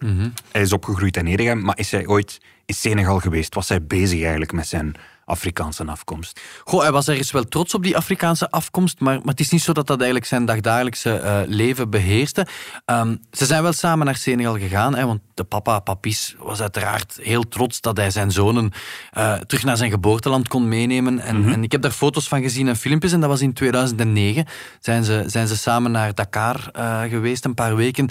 Hij 0.52 0.62
is 0.62 0.73
opgegroeid 0.73 1.17
in 1.17 1.28
Edegem, 1.28 1.62
maar 1.62 1.78
is 1.78 1.91
hij 1.91 2.08
ooit 2.08 2.41
in 2.65 2.75
Senegal 2.75 3.19
geweest? 3.19 3.56
Was 3.56 3.69
hij 3.69 3.84
bezig 3.84 4.21
eigenlijk 4.21 4.52
met 4.52 4.67
zijn 4.67 4.95
Afrikaanse 5.25 5.86
afkomst? 5.86 6.41
Goh, 6.63 6.82
hij 6.82 6.91
was 6.91 7.08
ergens 7.08 7.32
wel 7.32 7.43
trots 7.43 7.73
op 7.73 7.84
die 7.84 7.97
Afrikaanse 7.97 8.52
afkomst, 8.52 8.99
maar, 8.99 9.15
maar 9.17 9.28
het 9.28 9.39
is 9.39 9.49
niet 9.49 9.62
zo 9.62 9.73
dat 9.73 9.88
dat 9.88 9.97
eigenlijk 9.97 10.28
zijn 10.28 10.45
dagdagelijkse 10.45 11.13
eh, 11.13 11.39
leven 11.45 11.89
beheerste. 11.89 12.47
Ehm, 12.86 13.15
ze 13.32 13.45
zijn 13.45 13.63
wel 13.63 13.73
samen 13.73 14.06
naar 14.06 14.15
Senegal 14.15 14.58
gegaan, 14.58 14.95
hè, 14.95 15.06
want 15.06 15.19
de 15.34 15.43
papa, 15.43 15.80
Papis, 15.80 16.36
was 16.39 16.62
uiteraard 16.62 17.19
heel 17.21 17.47
trots 17.47 17.82
dat 17.82 17.97
hij 17.97 18.12
zijn 18.12 18.32
zonen 18.32 18.71
eh, 19.12 19.34
terug 19.34 19.63
naar 19.63 19.78
zijn 19.78 19.91
geboorteland 19.91 20.47
kon 20.47 20.67
meenemen. 20.67 21.19
En, 21.19 21.54
en 21.54 21.63
ik 21.63 21.71
heb 21.71 21.82
daar 21.82 21.91
foto's 21.91 22.28
van 22.28 22.41
gezien 22.41 22.67
en 22.67 22.75
filmpjes, 22.75 23.12
en 23.12 23.19
dat 23.19 23.30
was 23.30 23.41
in 23.41 23.54
2009. 23.54 24.45
Zijn 24.80 25.04
ze, 25.04 25.23
zijn 25.28 25.47
ze 25.47 25.58
samen 25.58 25.91
naar 25.91 26.13
Dakar 26.13 26.69
eh, 26.73 27.02
geweest, 27.02 27.45
een 27.45 27.54
paar 27.54 27.75
weken. 27.75 28.10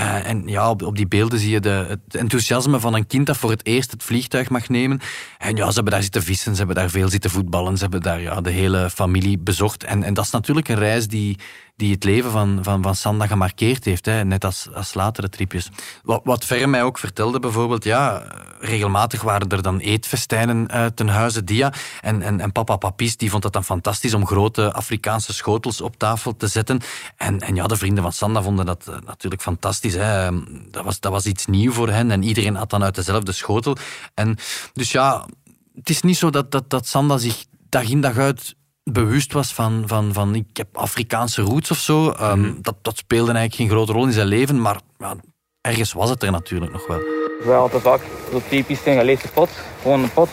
Uh, 0.00 0.28
en 0.28 0.42
ja, 0.46 0.70
op, 0.70 0.82
op, 0.82 0.96
die 0.96 1.06
beelden 1.06 1.38
zie 1.38 1.50
je 1.50 1.60
de, 1.60 1.84
het 1.88 2.14
enthousiasme 2.14 2.80
van 2.80 2.94
een 2.94 3.06
kind 3.06 3.26
dat 3.26 3.36
voor 3.36 3.50
het 3.50 3.66
eerst 3.66 3.90
het 3.90 4.02
vliegtuig 4.02 4.48
mag 4.50 4.68
nemen. 4.68 5.00
En 5.38 5.56
ja, 5.56 5.68
ze 5.68 5.74
hebben 5.74 5.92
daar 5.92 6.02
zitten 6.02 6.22
vissen, 6.22 6.52
ze 6.52 6.58
hebben 6.58 6.76
daar 6.76 6.90
veel 6.90 7.08
zitten 7.08 7.30
voetballen, 7.30 7.76
ze 7.76 7.82
hebben 7.82 8.00
daar 8.00 8.20
ja, 8.20 8.40
de 8.40 8.50
hele 8.50 8.90
familie 8.90 9.38
bezocht. 9.38 9.84
En, 9.84 10.02
en 10.02 10.14
dat 10.14 10.24
is 10.24 10.30
natuurlijk 10.30 10.68
een 10.68 10.78
reis 10.78 11.08
die, 11.08 11.38
die 11.82 11.92
het 11.92 12.04
leven 12.04 12.30
van, 12.30 12.58
van, 12.62 12.82
van 12.82 12.96
Sanda 12.96 13.26
gemarkeerd 13.26 13.84
heeft, 13.84 14.06
hè, 14.06 14.24
net 14.24 14.44
als, 14.44 14.68
als 14.74 14.94
latere 14.94 15.28
tripjes. 15.28 15.68
Wat, 16.02 16.20
wat 16.24 16.44
Verre 16.44 16.66
mij 16.66 16.82
ook 16.82 16.98
vertelde 16.98 17.38
bijvoorbeeld, 17.38 17.84
ja, 17.84 18.22
regelmatig 18.60 19.22
waren 19.22 19.48
er 19.48 19.62
dan 19.62 19.78
eetfestijnen 19.78 20.68
uh, 20.70 20.86
ten 20.86 21.08
huize 21.08 21.44
Dia. 21.44 21.72
En, 22.00 22.22
en, 22.22 22.40
en 22.40 22.52
papa 22.52 22.76
Papis 22.76 23.16
die 23.16 23.30
vond 23.30 23.44
het 23.44 23.52
dan 23.52 23.64
fantastisch 23.64 24.14
om 24.14 24.26
grote 24.26 24.72
Afrikaanse 24.72 25.32
schotels 25.32 25.80
op 25.80 25.96
tafel 25.96 26.36
te 26.36 26.46
zetten. 26.46 26.80
En, 27.16 27.40
en 27.40 27.54
ja, 27.54 27.66
de 27.66 27.76
vrienden 27.76 28.02
van 28.02 28.12
Sanda 28.12 28.42
vonden 28.42 28.66
dat 28.66 28.86
uh, 28.88 28.94
natuurlijk 29.06 29.42
fantastisch. 29.42 29.94
Hè. 29.94 30.30
Dat, 30.70 30.84
was, 30.84 31.00
dat 31.00 31.12
was 31.12 31.26
iets 31.26 31.46
nieuw 31.46 31.72
voor 31.72 31.88
hen 31.88 32.10
en 32.10 32.22
iedereen 32.22 32.56
at 32.56 32.70
dan 32.70 32.82
uit 32.82 32.94
dezelfde 32.94 33.32
schotel. 33.32 33.76
En 34.14 34.36
dus 34.72 34.92
ja, 34.92 35.26
het 35.74 35.90
is 35.90 36.02
niet 36.02 36.16
zo 36.16 36.30
dat, 36.30 36.50
dat, 36.50 36.70
dat 36.70 36.86
Sanda 36.86 37.18
zich 37.18 37.44
dag 37.68 37.88
in 37.88 38.00
dag 38.00 38.16
uit 38.16 38.54
bewust 38.84 39.32
was 39.32 39.54
van, 39.54 39.82
van, 39.86 40.12
van 40.12 40.34
ik 40.34 40.46
heb 40.52 40.76
Afrikaanse 40.76 41.42
roots 41.42 41.70
of 41.70 41.78
zo. 41.78 42.14
Um, 42.20 42.38
mm. 42.38 42.58
dat, 42.60 42.74
dat 42.82 42.96
speelde 42.96 43.32
eigenlijk 43.32 43.54
geen 43.54 43.68
grote 43.68 43.92
rol 43.92 44.06
in 44.06 44.12
zijn 44.12 44.26
leven, 44.26 44.60
maar 44.60 44.80
ja, 44.98 45.14
ergens 45.60 45.92
was 45.92 46.10
het 46.10 46.22
er 46.22 46.30
natuurlijk 46.30 46.72
nog 46.72 46.86
wel. 46.86 46.98
We 47.44 47.50
hadden 47.50 47.80
vaak 47.80 48.00
zo 48.30 48.42
typisch 48.48 48.86
een 48.86 48.98
geleefde 48.98 49.28
pot, 49.28 49.50
gewoon 49.82 50.02
een 50.02 50.12
pot 50.12 50.28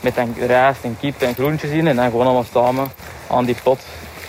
met 0.00 0.16
een 0.16 0.34
rijst 0.46 0.84
en 0.84 0.96
kip 1.00 1.20
en 1.20 1.34
groentjes 1.34 1.70
in 1.70 1.86
en 1.86 1.96
dan 1.96 2.10
gewoon 2.10 2.26
allemaal 2.26 2.46
samen 2.52 2.88
aan 3.30 3.44
die 3.44 3.56
pot. 3.62 3.78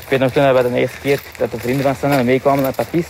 Ik 0.02 0.10
weet 0.10 0.20
nog 0.20 0.32
toen 0.32 0.54
we 0.54 0.70
de 0.70 0.80
eerste 0.80 1.00
keer 1.00 1.22
dat 1.38 1.52
de 1.52 1.60
vrienden 1.60 1.84
van 1.84 1.96
Stenda 1.96 2.24
meekwamen 2.24 2.64
naar 2.64 2.74
Patis, 2.74 3.06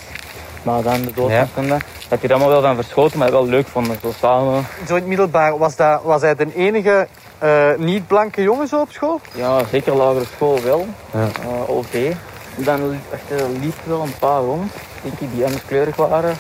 maar 0.64 0.84
dan 0.84 1.02
de 1.02 1.14
dood 1.14 1.30
ja. 1.30 1.48
van 1.48 1.68
dat 2.10 2.22
die 2.22 2.30
er 2.30 2.36
allemaal 2.36 2.50
wel 2.50 2.62
van 2.62 2.76
verschoten, 2.76 3.20
maar 3.20 3.32
wel 3.32 3.48
leuk 3.48 3.68
vonden, 3.68 3.98
zo 4.02 4.14
samen. 4.20 4.66
Zo 4.88 4.94
in 4.94 5.00
het 5.00 5.08
middelbaar, 5.08 5.58
was, 5.58 5.76
dat, 5.76 6.04
was 6.04 6.22
hij 6.22 6.36
de 6.36 6.56
enige 6.56 7.08
uh, 7.44 7.76
niet-blanke 7.78 8.42
jongen 8.42 8.68
zo 8.68 8.82
op 8.82 8.92
school? 8.92 9.22
Ja, 9.34 9.64
zeker 9.72 9.96
lagere 9.96 10.26
school 10.36 10.62
wel. 10.62 10.88
Ja. 11.12 11.20
Uh, 11.20 11.70
OV. 11.70 12.14
Dan 12.56 13.00
liep 13.62 13.76
wel 13.84 14.02
een 14.02 14.18
paar 14.20 14.42
rond, 14.42 14.72
die 15.20 15.46
anders 15.46 15.66
kleurig 15.66 15.96
waren. 15.96 16.38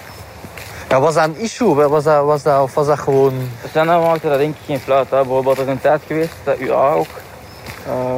Ja, 0.89 0.99
was 0.99 1.13
dat 1.13 1.23
een 1.23 1.37
issue? 1.37 1.73
Was 1.73 2.03
dat, 2.03 2.25
was 2.25 2.43
dat, 2.43 2.61
of 2.61 2.73
was 2.73 2.87
dat 2.87 2.99
gewoon... 2.99 3.33
Senna 3.71 3.99
maakte 3.99 4.29
dat 4.29 4.37
denk 4.37 4.55
ik 4.55 4.65
geen 4.65 4.79
fluit. 4.79 5.09
Hè. 5.09 5.17
Bijvoorbeeld 5.17 5.57
er 5.57 5.63
is 5.63 5.69
een 5.69 5.81
tijd 5.81 6.01
geweest 6.07 6.33
dat 6.43 6.59
UA 6.59 6.91
ook 6.91 7.07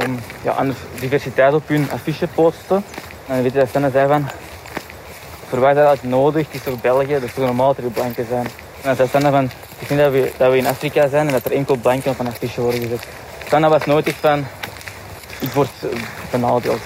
um, 0.02 0.20
ja, 0.42 0.54
aan 0.54 0.68
de 0.68 0.74
diversiteit 1.00 1.54
op 1.54 1.68
hun 1.68 1.88
affiche 1.92 2.28
postte. 2.28 2.76
En 2.76 2.84
dan 3.34 3.42
weet 3.42 3.54
je 3.54 3.80
dat 3.80 3.92
zei 3.92 4.08
van... 4.08 4.30
Verwacht 5.48 5.76
dat 5.76 5.86
uit 5.86 6.04
nodig, 6.04 6.46
het 6.46 6.56
is 6.56 6.64
toch 6.64 6.82
België, 6.82 7.14
dat 7.14 7.24
is 7.24 7.34
toch 7.34 7.46
normaal 7.46 7.76
dat 7.76 7.86
er 7.86 7.92
blanken 7.92 8.26
zijn. 8.30 8.48
En 8.82 8.96
dan 8.96 9.08
zei 9.08 9.24
van... 9.32 9.50
Ik 9.80 9.88
vind 9.88 10.00
dat 10.00 10.12
we, 10.12 10.32
dat 10.38 10.52
we 10.52 10.58
in 10.58 10.66
Afrika 10.66 11.08
zijn 11.08 11.28
en 11.28 11.34
dat 11.34 11.46
er 11.46 11.52
enkel 11.52 11.76
blanken 11.76 12.12
op 12.12 12.20
een 12.20 12.28
affiche 12.28 12.62
worden 12.62 12.82
gezet. 12.82 13.08
Senna 13.50 13.70
was 13.70 13.86
nooit 13.86 14.08
echt 14.08 14.18
van... 14.18 14.46
Ik 15.40 15.50
word 15.50 15.70
benadeeld. 16.32 16.82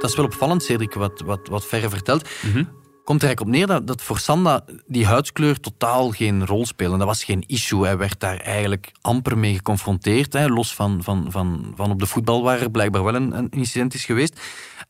Dat 0.00 0.10
is 0.10 0.16
wel 0.16 0.24
opvallend, 0.24 0.62
Cedric, 0.62 0.94
wat, 0.94 1.22
wat, 1.24 1.40
wat 1.50 1.66
Verre 1.66 1.88
vertelt. 1.88 2.28
Mm 2.42 2.52
-hmm 2.52 2.79
komt 3.10 3.22
er 3.22 3.28
eigenlijk 3.28 3.56
op 3.56 3.68
neer 3.68 3.76
dat, 3.76 3.86
dat 3.86 4.02
voor 4.02 4.18
Sanda 4.18 4.64
die 4.86 5.06
huidskleur 5.06 5.60
totaal 5.60 6.10
geen 6.10 6.46
rol 6.46 6.66
speelde. 6.66 6.98
Dat 6.98 7.06
was 7.06 7.24
geen 7.24 7.44
issue. 7.46 7.84
Hij 7.84 7.96
werd 7.96 8.20
daar 8.20 8.36
eigenlijk 8.36 8.92
amper 9.00 9.38
mee 9.38 9.54
geconfronteerd. 9.54 10.32
Hè, 10.32 10.48
los 10.48 10.74
van, 10.74 11.02
van, 11.02 11.26
van, 11.28 11.72
van 11.76 11.90
op 11.90 11.98
de 11.98 12.06
voetbal 12.06 12.42
waar 12.42 12.60
er 12.60 12.70
blijkbaar 12.70 13.04
wel 13.04 13.14
een, 13.14 13.36
een 13.36 13.48
incident 13.50 13.94
is 13.94 14.04
geweest. 14.04 14.40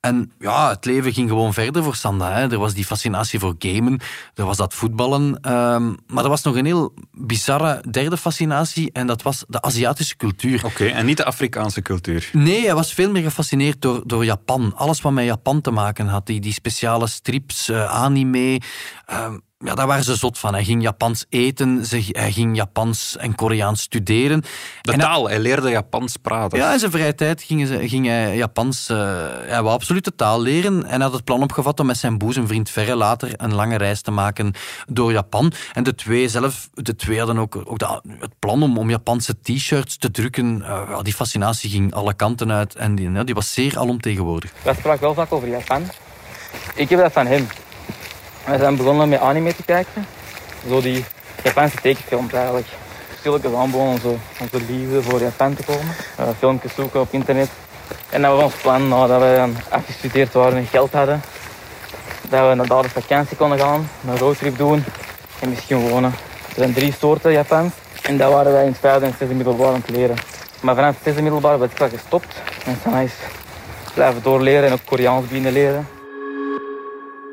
En 0.01 0.33
ja, 0.39 0.69
het 0.69 0.85
leven 0.85 1.13
ging 1.13 1.29
gewoon 1.29 1.53
verder 1.53 1.83
voor 1.83 1.95
Sanda. 1.95 2.33
Hè. 2.33 2.51
Er 2.53 2.59
was 2.59 2.75
die 2.75 2.85
fascinatie 2.85 3.39
voor 3.39 3.55
gamen, 3.59 4.01
er 4.35 4.45
was 4.45 4.57
dat 4.57 4.75
voetballen. 4.75 5.23
Um, 5.53 5.97
maar 6.07 6.25
er 6.25 6.31
was 6.31 6.43
nog 6.43 6.57
een 6.57 6.65
heel 6.65 6.95
bizarre 7.13 7.85
derde 7.91 8.17
fascinatie 8.17 8.93
en 8.93 9.07
dat 9.07 9.23
was 9.23 9.45
de 9.49 9.63
Aziatische 9.63 10.17
cultuur. 10.17 10.57
Oké, 10.65 10.67
okay, 10.67 10.91
en 10.91 11.07
niet 11.07 11.17
de 11.17 11.25
Afrikaanse 11.25 11.83
cultuur? 11.83 12.31
Nee, 12.33 12.65
hij 12.65 12.75
was 12.75 12.93
veel 12.95 13.11
meer 13.11 13.23
gefascineerd 13.23 13.83
door, 13.83 14.03
door 14.07 14.25
Japan. 14.25 14.73
Alles 14.77 15.01
wat 15.01 15.13
met 15.13 15.25
Japan 15.25 15.61
te 15.61 15.71
maken 15.71 16.07
had. 16.07 16.27
Die, 16.27 16.41
die 16.41 16.53
speciale 16.53 17.07
strips, 17.07 17.69
uh, 17.69 17.95
anime... 18.11 18.61
Uh, 19.11 19.33
ja, 19.65 19.75
daar 19.75 19.87
waren 19.87 20.05
ze 20.05 20.17
zot 20.17 20.39
van. 20.39 20.55
Hij 20.55 20.65
ging 20.65 20.83
Japans 20.83 21.27
eten, 21.29 21.85
hij 22.11 22.33
ging 22.33 22.57
Japans 22.57 23.17
en 23.17 23.35
Koreaans 23.35 23.83
studeren. 23.83 24.43
De 24.83 24.93
en 24.93 24.99
taal, 24.99 25.25
hij, 25.25 25.33
hij 25.33 25.43
leerde 25.43 25.71
Japans 25.71 26.17
praten. 26.17 26.59
Ja, 26.59 26.73
in 26.73 26.79
zijn 26.79 26.91
vrije 26.91 27.15
tijd 27.15 27.43
ging, 27.43 27.67
ze, 27.67 27.89
ging 27.89 28.07
hij 28.07 28.37
Japans... 28.37 28.89
Uh, 28.91 28.99
hij 29.47 29.63
wou 29.63 29.69
absoluut 29.69 30.05
de 30.05 30.15
taal 30.15 30.41
leren 30.41 30.85
en 30.85 31.01
had 31.01 31.13
het 31.13 31.25
plan 31.25 31.43
opgevat 31.43 31.81
om 31.81 31.87
met 31.87 31.97
zijn 31.97 32.19
boezemvriend 32.19 32.71
Verre 32.71 32.95
later 32.95 33.33
een 33.37 33.55
lange 33.55 33.77
reis 33.77 34.03
te 34.03 34.11
maken 34.11 34.53
door 34.87 35.13
Japan. 35.13 35.53
En 35.73 35.83
de 35.83 35.95
twee 35.95 36.29
zelf, 36.29 36.69
de 36.73 36.97
twee 36.97 37.19
hadden 37.19 37.39
ook, 37.39 37.57
ook 37.65 37.79
de, 37.79 38.01
het 38.19 38.39
plan 38.39 38.63
om, 38.63 38.79
om 38.79 38.91
Japanse 38.91 39.41
t-shirts 39.43 39.97
te 39.97 40.11
drukken. 40.11 40.59
Uh, 40.59 41.01
die 41.03 41.15
fascinatie 41.15 41.71
ging 41.71 41.95
alle 41.95 42.15
kanten 42.15 42.53
uit 42.53 42.75
en 42.75 42.95
die, 42.95 43.11
ja, 43.11 43.25
die 43.25 43.35
was 43.35 43.53
zeer 43.53 43.79
alomtegenwoordig. 43.79 44.53
Wij 44.63 44.75
spraken 44.75 45.01
wel 45.01 45.15
vaak 45.15 45.33
over 45.33 45.49
Japan. 45.49 45.83
Ik 46.75 46.89
heb 46.89 46.99
dat 46.99 47.13
van 47.13 47.27
hem. 47.27 47.47
We 48.51 48.59
zijn 48.59 48.77
begonnen 48.77 49.09
met 49.09 49.21
anime 49.21 49.55
te 49.55 49.63
kijken. 49.63 50.07
Zo 50.69 50.81
die 50.81 51.05
Japanse 51.43 51.77
tekenfilms 51.77 52.33
eigenlijk. 52.33 52.67
Stilletjes 53.19 53.55
aanbonen 53.55 54.01
zo 54.01 54.19
onze 54.41 54.65
liefde 54.69 55.03
voor 55.03 55.21
Japan 55.21 55.55
te 55.55 55.63
komen. 55.63 55.95
Uh, 56.21 56.29
filmpjes 56.39 56.75
zoeken 56.75 57.01
op 57.01 57.09
internet. 57.11 57.49
En 58.09 58.23
dat 58.23 58.35
was 58.35 58.45
ons 58.45 58.55
plan 58.55 58.89
nadat 58.89 59.21
we 59.21 59.49
afgestudeerd 59.69 60.33
waren 60.33 60.59
en 60.59 60.67
geld 60.67 60.93
hadden. 60.93 61.23
Dat 62.29 62.49
we 62.49 62.55
naar 62.55 62.67
daar 62.67 62.79
op 62.79 62.89
vakantie 62.89 63.37
konden 63.37 63.59
gaan, 63.59 63.89
een 64.09 64.19
roadtrip 64.19 64.59
doen 64.59 64.85
en 65.41 65.49
misschien 65.49 65.89
wonen. 65.89 66.15
Er 66.49 66.55
zijn 66.57 66.73
drie 66.73 66.95
soorten 66.99 67.33
Japans. 67.33 67.73
En 68.03 68.17
dat 68.17 68.33
waren 68.33 68.53
wij 68.53 68.63
in 68.63 68.71
het 68.71 68.81
vijfde 68.81 69.07
en 69.07 69.15
zesde 69.19 69.35
middelbaar 69.35 69.69
aan 69.69 69.83
het 69.87 69.91
leren. 69.91 70.17
Maar 70.61 70.75
vanaf 70.75 70.95
het 70.95 71.05
zesde 71.05 71.23
middelbaar 71.23 71.59
werd 71.59 71.81
ik 71.81 71.91
gestopt. 71.91 72.35
En 72.65 72.79
dan 72.85 72.97
is 72.97 73.13
blijven 73.95 74.23
doorleren 74.23 74.67
en 74.67 74.73
ook 74.73 74.85
Koreaans 74.85 75.27
beginnen 75.27 75.53
leren. 75.53 76.00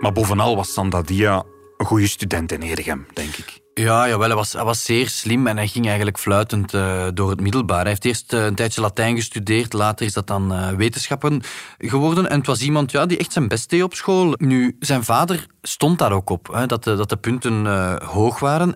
Maar 0.08 0.16
bovenal 0.16 0.56
was 0.56 0.74
Sandadia 0.74 1.44
een 1.78 1.86
goede 1.86 2.08
student 2.08 2.52
in 2.52 2.62
Edegem, 2.62 3.06
denk 3.14 3.36
ik. 3.36 3.67
Ja, 3.80 4.08
jawel, 4.08 4.28
hij, 4.28 4.36
was, 4.36 4.54
hij 4.54 4.64
was 4.64 4.84
zeer 4.84 5.10
slim 5.10 5.48
en 5.48 5.58
hij 5.58 5.68
ging 5.68 5.86
eigenlijk 5.86 6.20
fluitend 6.20 6.74
uh, 6.74 7.08
door 7.14 7.30
het 7.30 7.42
middelbaar. 7.42 7.80
Hij 7.80 7.90
heeft 7.90 8.06
eerst 8.06 8.34
uh, 8.34 8.46
een 8.46 8.56
tijdje 8.56 8.82
Latijn 8.82 9.16
gestudeerd, 9.16 9.74
later 9.74 10.06
is 10.06 10.14
dat 10.14 10.28
dan 10.28 10.54
uh, 10.54 10.70
wetenschappen 10.70 11.42
geworden. 11.78 12.30
En 12.30 12.38
het 12.38 12.48
was 12.48 12.62
iemand 12.62 12.92
ja, 12.92 13.06
die 13.06 13.18
echt 13.18 13.32
zijn 13.32 13.48
best 13.48 13.70
deed 13.70 13.84
op 13.84 13.94
school. 13.94 14.34
Nu, 14.38 14.76
zijn 14.80 15.04
vader 15.04 15.46
stond 15.62 16.00
daar 16.00 16.12
ook 16.12 16.30
op, 16.30 16.48
hè, 16.54 16.66
dat, 16.66 16.84
de, 16.84 16.96
dat 16.96 17.10
de 17.10 17.16
punten 17.18 17.66
hoog 18.04 18.40
waren. 18.40 18.74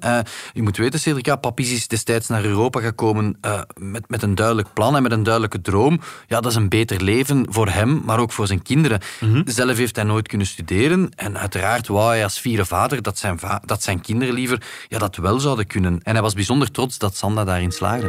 je 0.54 0.62
moet 0.62 0.78
weten, 0.78 1.00
Cedric, 1.00 1.26
ja, 1.26 1.36
Papis 1.36 1.72
is 1.72 1.88
destijds 1.88 2.28
naar 2.28 2.46
Europa 2.46 2.80
gekomen 2.80 3.40
met, 3.80 4.10
met 4.10 4.22
een 4.22 4.36
duidelijk 4.36 4.74
plan 4.74 4.96
en 4.96 5.04
met 5.04 5.12
een 5.12 5.24
duidelijke 5.24 5.62
droom. 5.62 6.00
Ja, 6.28 6.42
dat 6.42 6.52
is 6.52 6.58
een 6.58 6.70
beter 6.70 7.04
leven 7.04 7.46
voor 7.50 7.70
hem, 7.70 8.02
maar 8.06 8.20
ook 8.20 8.32
voor 8.32 8.48
zijn 8.48 8.62
kinderen. 8.62 9.00
Mm 9.20 9.34
-hmm. 9.34 9.44
Zelf 9.46 9.78
heeft 9.78 9.96
hij 9.96 10.06
nooit 10.06 10.28
kunnen 10.28 10.48
studeren 10.48 11.12
en 11.16 11.38
uiteraard 11.38 11.88
wou 11.88 12.10
hij 12.10 12.24
als 12.24 12.40
vierde 12.40 12.66
vader 12.66 13.02
dat 13.02 13.18
zijn, 13.18 13.40
va 13.40 13.62
dat 13.66 13.84
zijn 13.84 14.02
kinderen 14.02 14.34
liever 14.34 14.62
ja, 14.92 14.98
dat 14.98 15.16
wel 15.16 15.40
zouden 15.40 15.68
kunnen. 15.68 16.00
En 16.04 16.14
hij 16.14 16.22
was 16.22 16.34
bijzonder 16.34 16.72
trots 16.72 16.98
dat 16.98 17.16
Sanda 17.16 17.44
daarin 17.44 17.72
slaagde. 17.72 18.08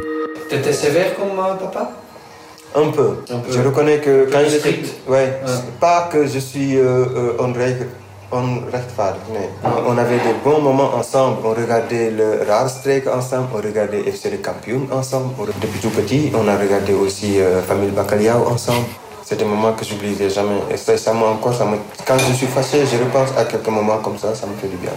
T'étais 0.49 0.79
sévère 0.79 1.15
comme 1.15 1.41
uh, 1.41 1.55
papa? 1.57 1.89
Un 2.75 2.89
peu. 2.89 3.09
Un 3.31 3.39
peu. 3.41 3.51
Je 3.51 3.61
reconnais 3.61 3.99
que 3.99 4.27
quand 4.31 4.49
je 4.49 4.57
strict. 4.57 4.85
suis... 4.85 4.95
Ouais, 5.05 5.39
Ouais. 5.45 5.61
Pas 5.79 6.07
que 6.11 6.27
je 6.27 6.39
suis 6.39 6.77
euh, 6.77 7.05
euh, 7.15 7.43
onrechtvaardig, 8.31 9.31
nee. 9.31 9.49
On 9.87 9.97
avait 9.97 10.19
des 10.19 10.35
bons 10.43 10.61
moments 10.61 10.91
ensemble. 10.99 11.37
On 11.45 11.53
regardait 11.53 12.09
le 12.11 12.43
Raarstreken 12.47 13.13
ensemble, 13.13 13.47
on 13.53 13.61
regardait 13.61 14.01
FC 14.07 14.29
de 14.29 14.37
Kampioen 14.37 14.87
ensemble. 14.91 15.53
Depuis 15.61 15.79
tout 15.79 15.91
petit, 16.01 16.31
on 16.33 16.47
a 16.47 16.57
regardé 16.57 16.93
aussi 16.93 17.39
euh, 17.39 17.61
Famille 17.61 17.91
Bacalhau 17.91 18.47
ensemble. 18.55 18.87
C'est 19.23 19.37
des 19.37 19.45
moments 19.45 19.73
que 19.73 19.85
j'oublierai 19.85 20.29
jamais. 20.29 20.59
Et 20.71 20.77
ça, 20.77 20.97
ça 20.97 21.13
encore, 21.13 21.53
ça 21.53 21.65
me... 21.65 21.77
quand 22.05 22.17
je 22.17 22.33
suis 22.33 22.47
fâché, 22.47 22.85
je 22.85 22.97
repense 22.97 23.31
à 23.37 23.45
quelques 23.45 23.69
moments 23.69 23.99
comme 23.99 24.17
ça, 24.17 24.35
ça 24.35 24.45
me 24.47 24.55
fait 24.61 24.67
du 24.67 24.77
bien. 24.77 24.91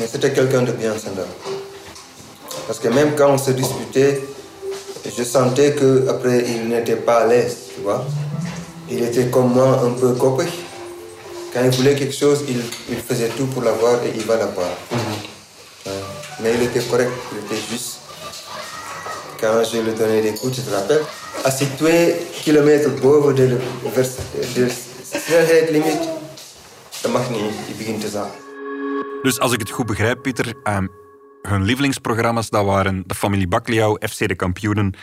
Mais 0.00 0.08
c'était 0.10 0.32
quelqu'un 0.32 0.62
de 0.62 0.72
bien, 0.72 0.94
Sanda. 0.98 1.26
Parce 2.66 2.78
que 2.80 2.88
même 2.88 3.14
quand 3.16 3.30
on 3.30 3.38
se 3.38 3.50
disputait, 3.52 4.22
je 5.16 5.22
sentais 5.24 5.72
que 5.74 6.08
après 6.08 6.44
il 6.48 6.68
n'était 6.68 6.96
pas 6.96 7.18
à 7.18 7.26
l'aise, 7.26 7.56
tu 7.74 7.82
vois. 7.82 8.04
Il 8.90 9.02
était 9.04 9.26
comme 9.26 9.52
moi, 9.52 9.80
un 9.84 9.90
peu 9.90 10.12
coquille. 10.14 10.48
Quand 11.52 11.60
il 11.64 11.70
voulait 11.70 11.94
quelque 11.94 12.14
chose, 12.14 12.44
il, 12.48 12.60
il 12.88 12.96
faisait 12.98 13.28
tout 13.28 13.46
pour 13.46 13.62
l'avoir 13.62 13.94
et 14.04 14.12
il 14.14 14.24
va 14.24 14.36
l'avoir. 14.36 14.68
Ouais. 15.86 15.92
Mais 16.40 16.54
il 16.54 16.62
était 16.62 16.80
correct, 16.80 17.10
il 17.32 17.38
était 17.44 17.62
juste. 17.70 17.98
Quand 19.40 19.62
je 19.64 19.78
lui 19.78 19.92
donnais 19.94 20.22
des 20.22 20.32
coups, 20.34 20.54
tu 20.56 20.62
te 20.62 20.70
rappelles? 20.74 21.04
Als 21.44 21.60
ik 21.60 21.76
twee 21.76 22.14
kilometer 22.44 22.90
boven 23.00 23.34
de, 23.34 23.56
vers- 23.94 24.08
de 24.54 24.68
snelheid 25.26 25.70
limiet, 25.70 26.02
dat 27.02 27.12
mag 27.12 27.22
Dus 29.22 29.38
als 29.38 29.52
ik 29.52 29.58
het 29.60 29.70
goed 29.70 29.86
begrijp, 29.86 30.22
Pieter, 30.22 30.54
ehm, 30.62 30.86
hun 31.42 31.62
lievelingsprogramma's 31.62 32.50
dat 32.50 32.64
waren 32.64 33.02
de 33.06 33.14
familie 33.14 33.48
Bakliau, 33.48 34.08
FC 34.08 34.28
de 34.28 34.34
Kampioenen 34.34 34.94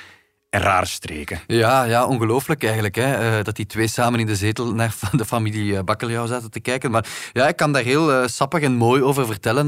en 0.50 0.62
Raarstreken. 0.62 1.40
Ja, 1.48 1.84
ja 1.84 2.06
ongelooflijk 2.06 2.64
eigenlijk. 2.64 2.96
Hè, 2.96 3.14
eh, 3.14 3.44
dat 3.44 3.56
die 3.56 3.66
twee 3.66 3.88
samen 3.88 4.20
in 4.20 4.26
de 4.26 4.36
zetel 4.36 4.74
naar 4.74 4.96
de 5.12 5.26
familie 5.26 5.78
eh, 5.78 5.84
Bakkeljauw 5.84 6.26
zaten 6.26 6.52
te 6.52 6.60
kijken. 6.60 6.92
Maar 6.92 7.08
ja, 7.34 7.48
ik 7.48 7.56
kan 7.56 7.72
daar 7.72 7.84
heel 7.84 8.14
eh, 8.14 8.28
sappig 8.28 8.62
en 8.62 8.74
mooi 8.74 9.04
over 9.04 9.26
vertellen. 9.26 9.68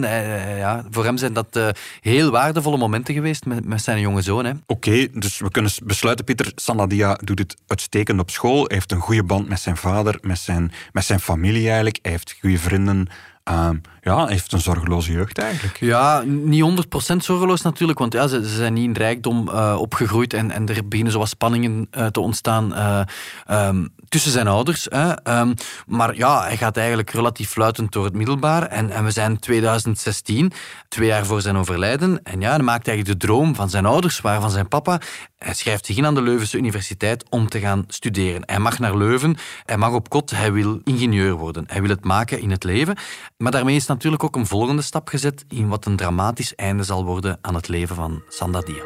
Ja, 0.58 0.86
voor 0.90 1.04
hem 1.04 1.18
zijn 1.18 1.34
dat 1.34 1.60
heel 2.02 2.32
waardevolle 2.32 2.78
momenten 2.78 3.14
geweest 3.14 3.46
met, 3.46 3.66
met 3.66 3.82
zijn 3.82 4.00
jonge 4.00 4.22
zoon. 4.22 4.46
Hè. 4.46 4.52
Oké, 4.66 5.08
dus 5.14 5.40
we 5.40 5.52
kunnen 5.52 5.72
besluiten, 5.84 6.26
Pieter. 6.26 6.52
Sanadia 6.56 7.18
doet 7.24 7.40
het 7.40 7.56
uitstekend 7.68 8.20
op 8.20 8.30
school. 8.30 8.64
Hij 8.64 8.76
heeft 8.76 8.92
een 8.92 9.00
goede 9.00 9.24
band 9.24 9.50
met 9.50 9.60
zijn 9.60 9.78
vader, 9.78 10.18
met 10.22 10.40
zijn, 10.40 10.72
met 10.92 11.06
zijn 11.06 11.20
familie 11.20 11.66
eigenlijk. 11.66 12.00
Hij 12.02 12.12
heeft 12.12 12.38
goede 12.40 12.58
vrienden. 12.58 13.08
Ja, 14.02 14.28
heeft 14.28 14.52
een 14.52 14.60
zorgeloze 14.62 15.12
jeugd 15.12 15.38
eigenlijk. 15.38 15.80
Ja, 15.80 16.22
niet 16.26 16.86
100% 17.14 17.16
zorgeloos 17.18 17.62
natuurlijk, 17.62 18.00
want 18.00 18.14
ja, 18.14 18.28
ze, 18.28 18.48
zijn 18.48 18.74
niet 18.74 18.84
in 18.84 18.94
rijkdom 18.94 19.50
eh, 19.50 19.76
opgegroeid 19.80 20.34
en, 20.34 20.52
en 20.52 20.68
er 20.68 20.88
beginnen 20.88 21.14
zoals 21.14 21.30
spanningen 21.30 21.88
eh, 21.92 22.06
te 22.06 22.20
ontstaan 22.20 22.76
eh, 22.76 23.02
ehm, 23.46 23.86
tussen 24.10 24.32
zijn 24.32 24.48
ouders. 24.48 24.88
Ehm, 24.88 25.54
maar 25.88 26.16
ja, 26.16 26.44
hij 26.44 26.58
gaat 26.58 26.78
eigenlijk 26.78 27.10
relatief 27.10 27.50
fluitend 27.50 27.92
door 27.92 28.06
het 28.06 28.14
middelbaar 28.14 28.64
en, 28.64 28.90
en 28.90 29.04
we 29.04 29.12
zijn 29.12 29.40
2016, 29.40 30.52
twee 30.88 31.08
jaar 31.08 31.26
voor 31.26 31.42
zijn 31.42 31.58
overlijden. 31.58 32.24
En 32.24 32.42
ja, 32.42 32.50
hij 32.50 32.60
maakt 32.60 32.88
eigenlijk 32.88 33.20
de 33.20 33.26
droom 33.26 33.56
van 33.56 33.70
zijn 33.70 33.86
ouders, 33.86 34.22
waar 34.22 34.42
van 34.42 34.52
zijn 34.52 34.68
papa. 34.68 35.00
Hij 35.38 35.54
schrijft 35.54 35.86
zich 35.86 35.98
in 35.98 36.06
aan 36.06 36.16
de 36.16 36.22
Leuvense 36.22 36.58
Universiteit 36.58 37.26
om 37.30 37.50
te 37.50 37.60
gaan 37.60 37.84
studeren. 37.88 38.42
Hij 38.46 38.60
mag 38.60 38.80
naar 38.80 38.98
Leuven, 38.98 39.38
hij 39.66 39.78
mag 39.78 39.94
op 39.94 40.10
kot, 40.10 40.32
hij 40.32 40.52
wil 40.52 40.82
ingenieur 40.84 41.34
worden. 41.34 41.64
Hij 41.68 41.82
wil 41.82 41.90
het 41.90 42.04
maken 42.04 42.40
in 42.42 42.52
het 42.52 42.64
leven. 42.64 42.98
Maar 43.38 43.52
daarmee 43.52 43.76
is 43.76 43.86
natuurlijk 43.90 44.24
ook 44.24 44.36
een 44.36 44.46
volgende 44.46 44.82
stap 44.82 45.08
gezet 45.08 45.46
in 45.48 45.68
wat 45.68 45.86
een 45.86 45.96
dramatisch 45.96 46.56
einde 46.56 46.84
zal 46.84 47.06
worden 47.06 47.38
aan 47.42 47.56
het 47.56 47.68
leven 47.68 47.96
van 47.96 48.22
Sandadia. 48.30 48.84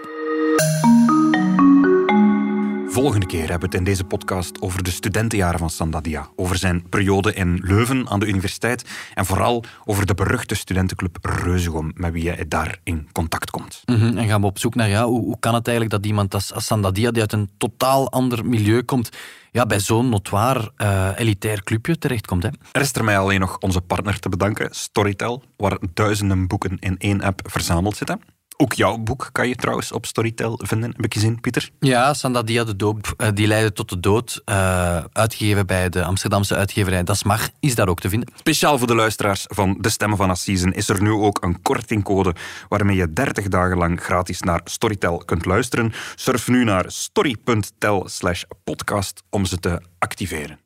Volgende 2.94 3.26
keer 3.26 3.50
hebben 3.50 3.60
we 3.60 3.66
het 3.66 3.76
in 3.76 3.84
deze 3.84 4.04
podcast 4.04 4.62
over 4.62 4.84
de 4.84 4.92
studentenjaren 4.92 5.60
van 5.60 5.70
Sandadia. 5.70 6.28
Over 6.36 6.58
zijn 6.58 6.90
periode 6.90 7.34
in 7.34 7.60
Leuven 7.64 8.10
aan 8.10 8.20
de 8.20 8.26
universiteit. 8.26 8.90
En 9.14 9.26
vooral 9.26 9.64
over 9.86 10.06
de 10.06 10.14
beruchte 10.14 10.56
studentenclub 10.56 11.18
Reuzegom, 11.22 11.92
met 11.96 12.14
wie 12.14 12.30
hij 12.30 12.48
daar 12.48 12.80
in 12.84 13.08
contact 13.12 13.50
komt. 13.50 13.82
Mhm, 13.86 14.18
En 14.18 14.28
gaan 14.28 14.42
we 14.42 14.48
op 14.48 14.60
zoek 14.60 14.76
naar 14.76 14.90
ja, 14.90 15.06
hoe, 15.06 15.22
hoe 15.22 15.40
kan 15.40 15.54
het 15.54 15.68
eigenlijk 15.68 15.96
dat 15.96 16.06
iemand 16.06 16.34
als, 16.34 16.54
als 16.54 16.66
Sandadia, 16.66 17.12
die 17.12 17.22
uit 17.22 17.34
een 17.34 17.50
totaal 17.58 18.12
ander 18.12 18.46
milieu 18.46 18.84
komt, 18.84 19.10
ja, 19.52 19.66
bij 19.66 19.80
zo'n 19.80 20.10
notoir 20.10 20.72
eh, 20.76 21.10
elitair 21.16 21.64
clubje 21.64 21.98
terechtkomt. 21.98 22.44
Hè? 22.44 22.50
Rest 22.72 22.96
er 22.96 23.04
mij 23.04 23.18
alleen 23.18 23.40
nog 23.40 23.58
onze 23.58 23.82
partner 23.82 24.20
te 24.20 24.30
bedanken, 24.30 24.68
Storytel, 24.72 25.44
waar 25.58 25.78
duizenden 25.94 26.48
boeken 26.48 26.78
in 26.80 26.98
één 26.98 27.22
app 27.22 27.40
verzameld 27.44 27.98
zitten. 27.98 28.22
Ook 28.64 28.74
jouw 28.74 28.98
boek 28.98 29.30
kan 29.32 29.48
je 29.48 29.56
trouwens 29.56 29.92
op 29.92 30.06
Storytel 30.06 30.60
vinden, 30.64 30.92
heb 30.96 31.06
ik 31.06 31.14
gezien, 31.14 31.42
Pieter. 31.42 31.70
Ja, 31.80 32.14
Sandadia 32.14 32.64
de 32.64 32.76
doop, 32.76 33.14
eh, 33.18 33.28
die 33.34 33.48
leidde 33.48 33.74
tot 33.74 33.90
de 33.90 34.00
dood, 34.00 34.42
eh, 34.46 35.04
uitgegeven 35.12 35.66
bij 35.66 35.90
de 35.90 36.04
Amsterdamse 36.04 36.56
uitgeverij 36.56 37.04
Dasmar, 37.04 37.50
is 37.60 37.76
daar 37.76 37.88
ook 37.88 38.00
te 38.00 38.10
vinden. 38.10 38.30
Speciaal 38.36 38.78
voor 38.78 38.88
de 38.88 38.96
luisteraars 38.96 39.46
van 39.48 39.78
De 39.80 39.90
Stemmen 39.90 40.18
van 40.18 40.30
Assisen 40.30 40.74
is 40.74 40.90
er 40.90 41.02
nu 41.02 41.12
ook 41.12 41.44
een 41.44 41.62
kortingcode 41.62 42.36
waarmee 42.70 42.96
je 42.96 43.14
30 43.14 43.48
dagen 43.48 43.78
lang 43.78 44.02
gratis 44.02 44.40
naar 44.40 44.62
Storytel 44.64 45.18
kunt 45.18 45.46
luisteren. 45.46 45.94
Surf 46.16 46.48
nu 46.48 46.64
naar 46.64 46.86
story.tel 46.88 48.04
slash 48.10 48.44
podcast 48.64 49.24
om 49.30 49.46
ze 49.46 49.58
te 49.60 49.82
activeren. 50.00 50.60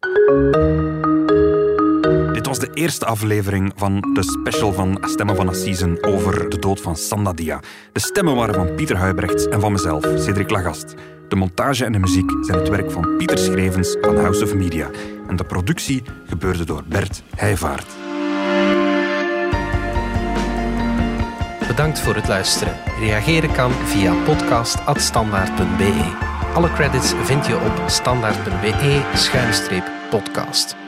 Dit 2.48 2.58
was 2.58 2.68
de 2.68 2.82
eerste 2.82 3.06
aflevering 3.06 3.72
van 3.76 4.02
de 4.14 4.24
special 4.24 4.74
van 4.74 4.98
Stemmen 5.02 5.36
van 5.36 5.50
Assisen 5.50 6.04
over 6.04 6.50
de 6.50 6.60
dood 6.60 6.82
van 6.82 6.96
Sandadia. 6.96 7.60
De 7.92 8.00
stemmen 8.00 8.36
waren 8.36 8.56
van 8.56 8.76
Pieter 8.76 8.98
Huibrechts 8.98 9.48
en 9.48 9.60
van 9.60 9.72
mezelf, 9.72 10.04
Cedric 10.04 10.50
Lagast. 10.50 10.94
De 11.28 11.36
montage 11.36 11.86
en 11.86 11.92
de 11.92 12.00
muziek 12.00 12.32
zijn 12.42 12.58
het 12.58 12.70
werk 12.70 12.92
van 12.92 13.18
Pieter 13.18 13.38
Schrevens 13.38 13.98
van 14.02 14.18
House 14.18 14.44
of 14.44 14.54
Media. 14.54 14.90
En 15.28 15.36
de 15.36 15.44
productie 15.44 16.04
gebeurde 16.26 16.66
door 16.66 16.84
Bert 16.86 17.24
Heijvaart. 17.36 17.96
Bedankt 21.68 22.00
voor 22.00 22.16
het 22.16 22.28
luisteren. 22.28 22.78
Reageren 23.00 23.52
kan 23.52 23.72
via 23.72 24.14
podcast.standaard.be. 24.24 26.16
Alle 26.54 26.74
credits 26.74 27.14
vind 27.24 27.46
je 27.46 27.56
op 27.56 27.90
standaard.be-podcast. 27.90 30.87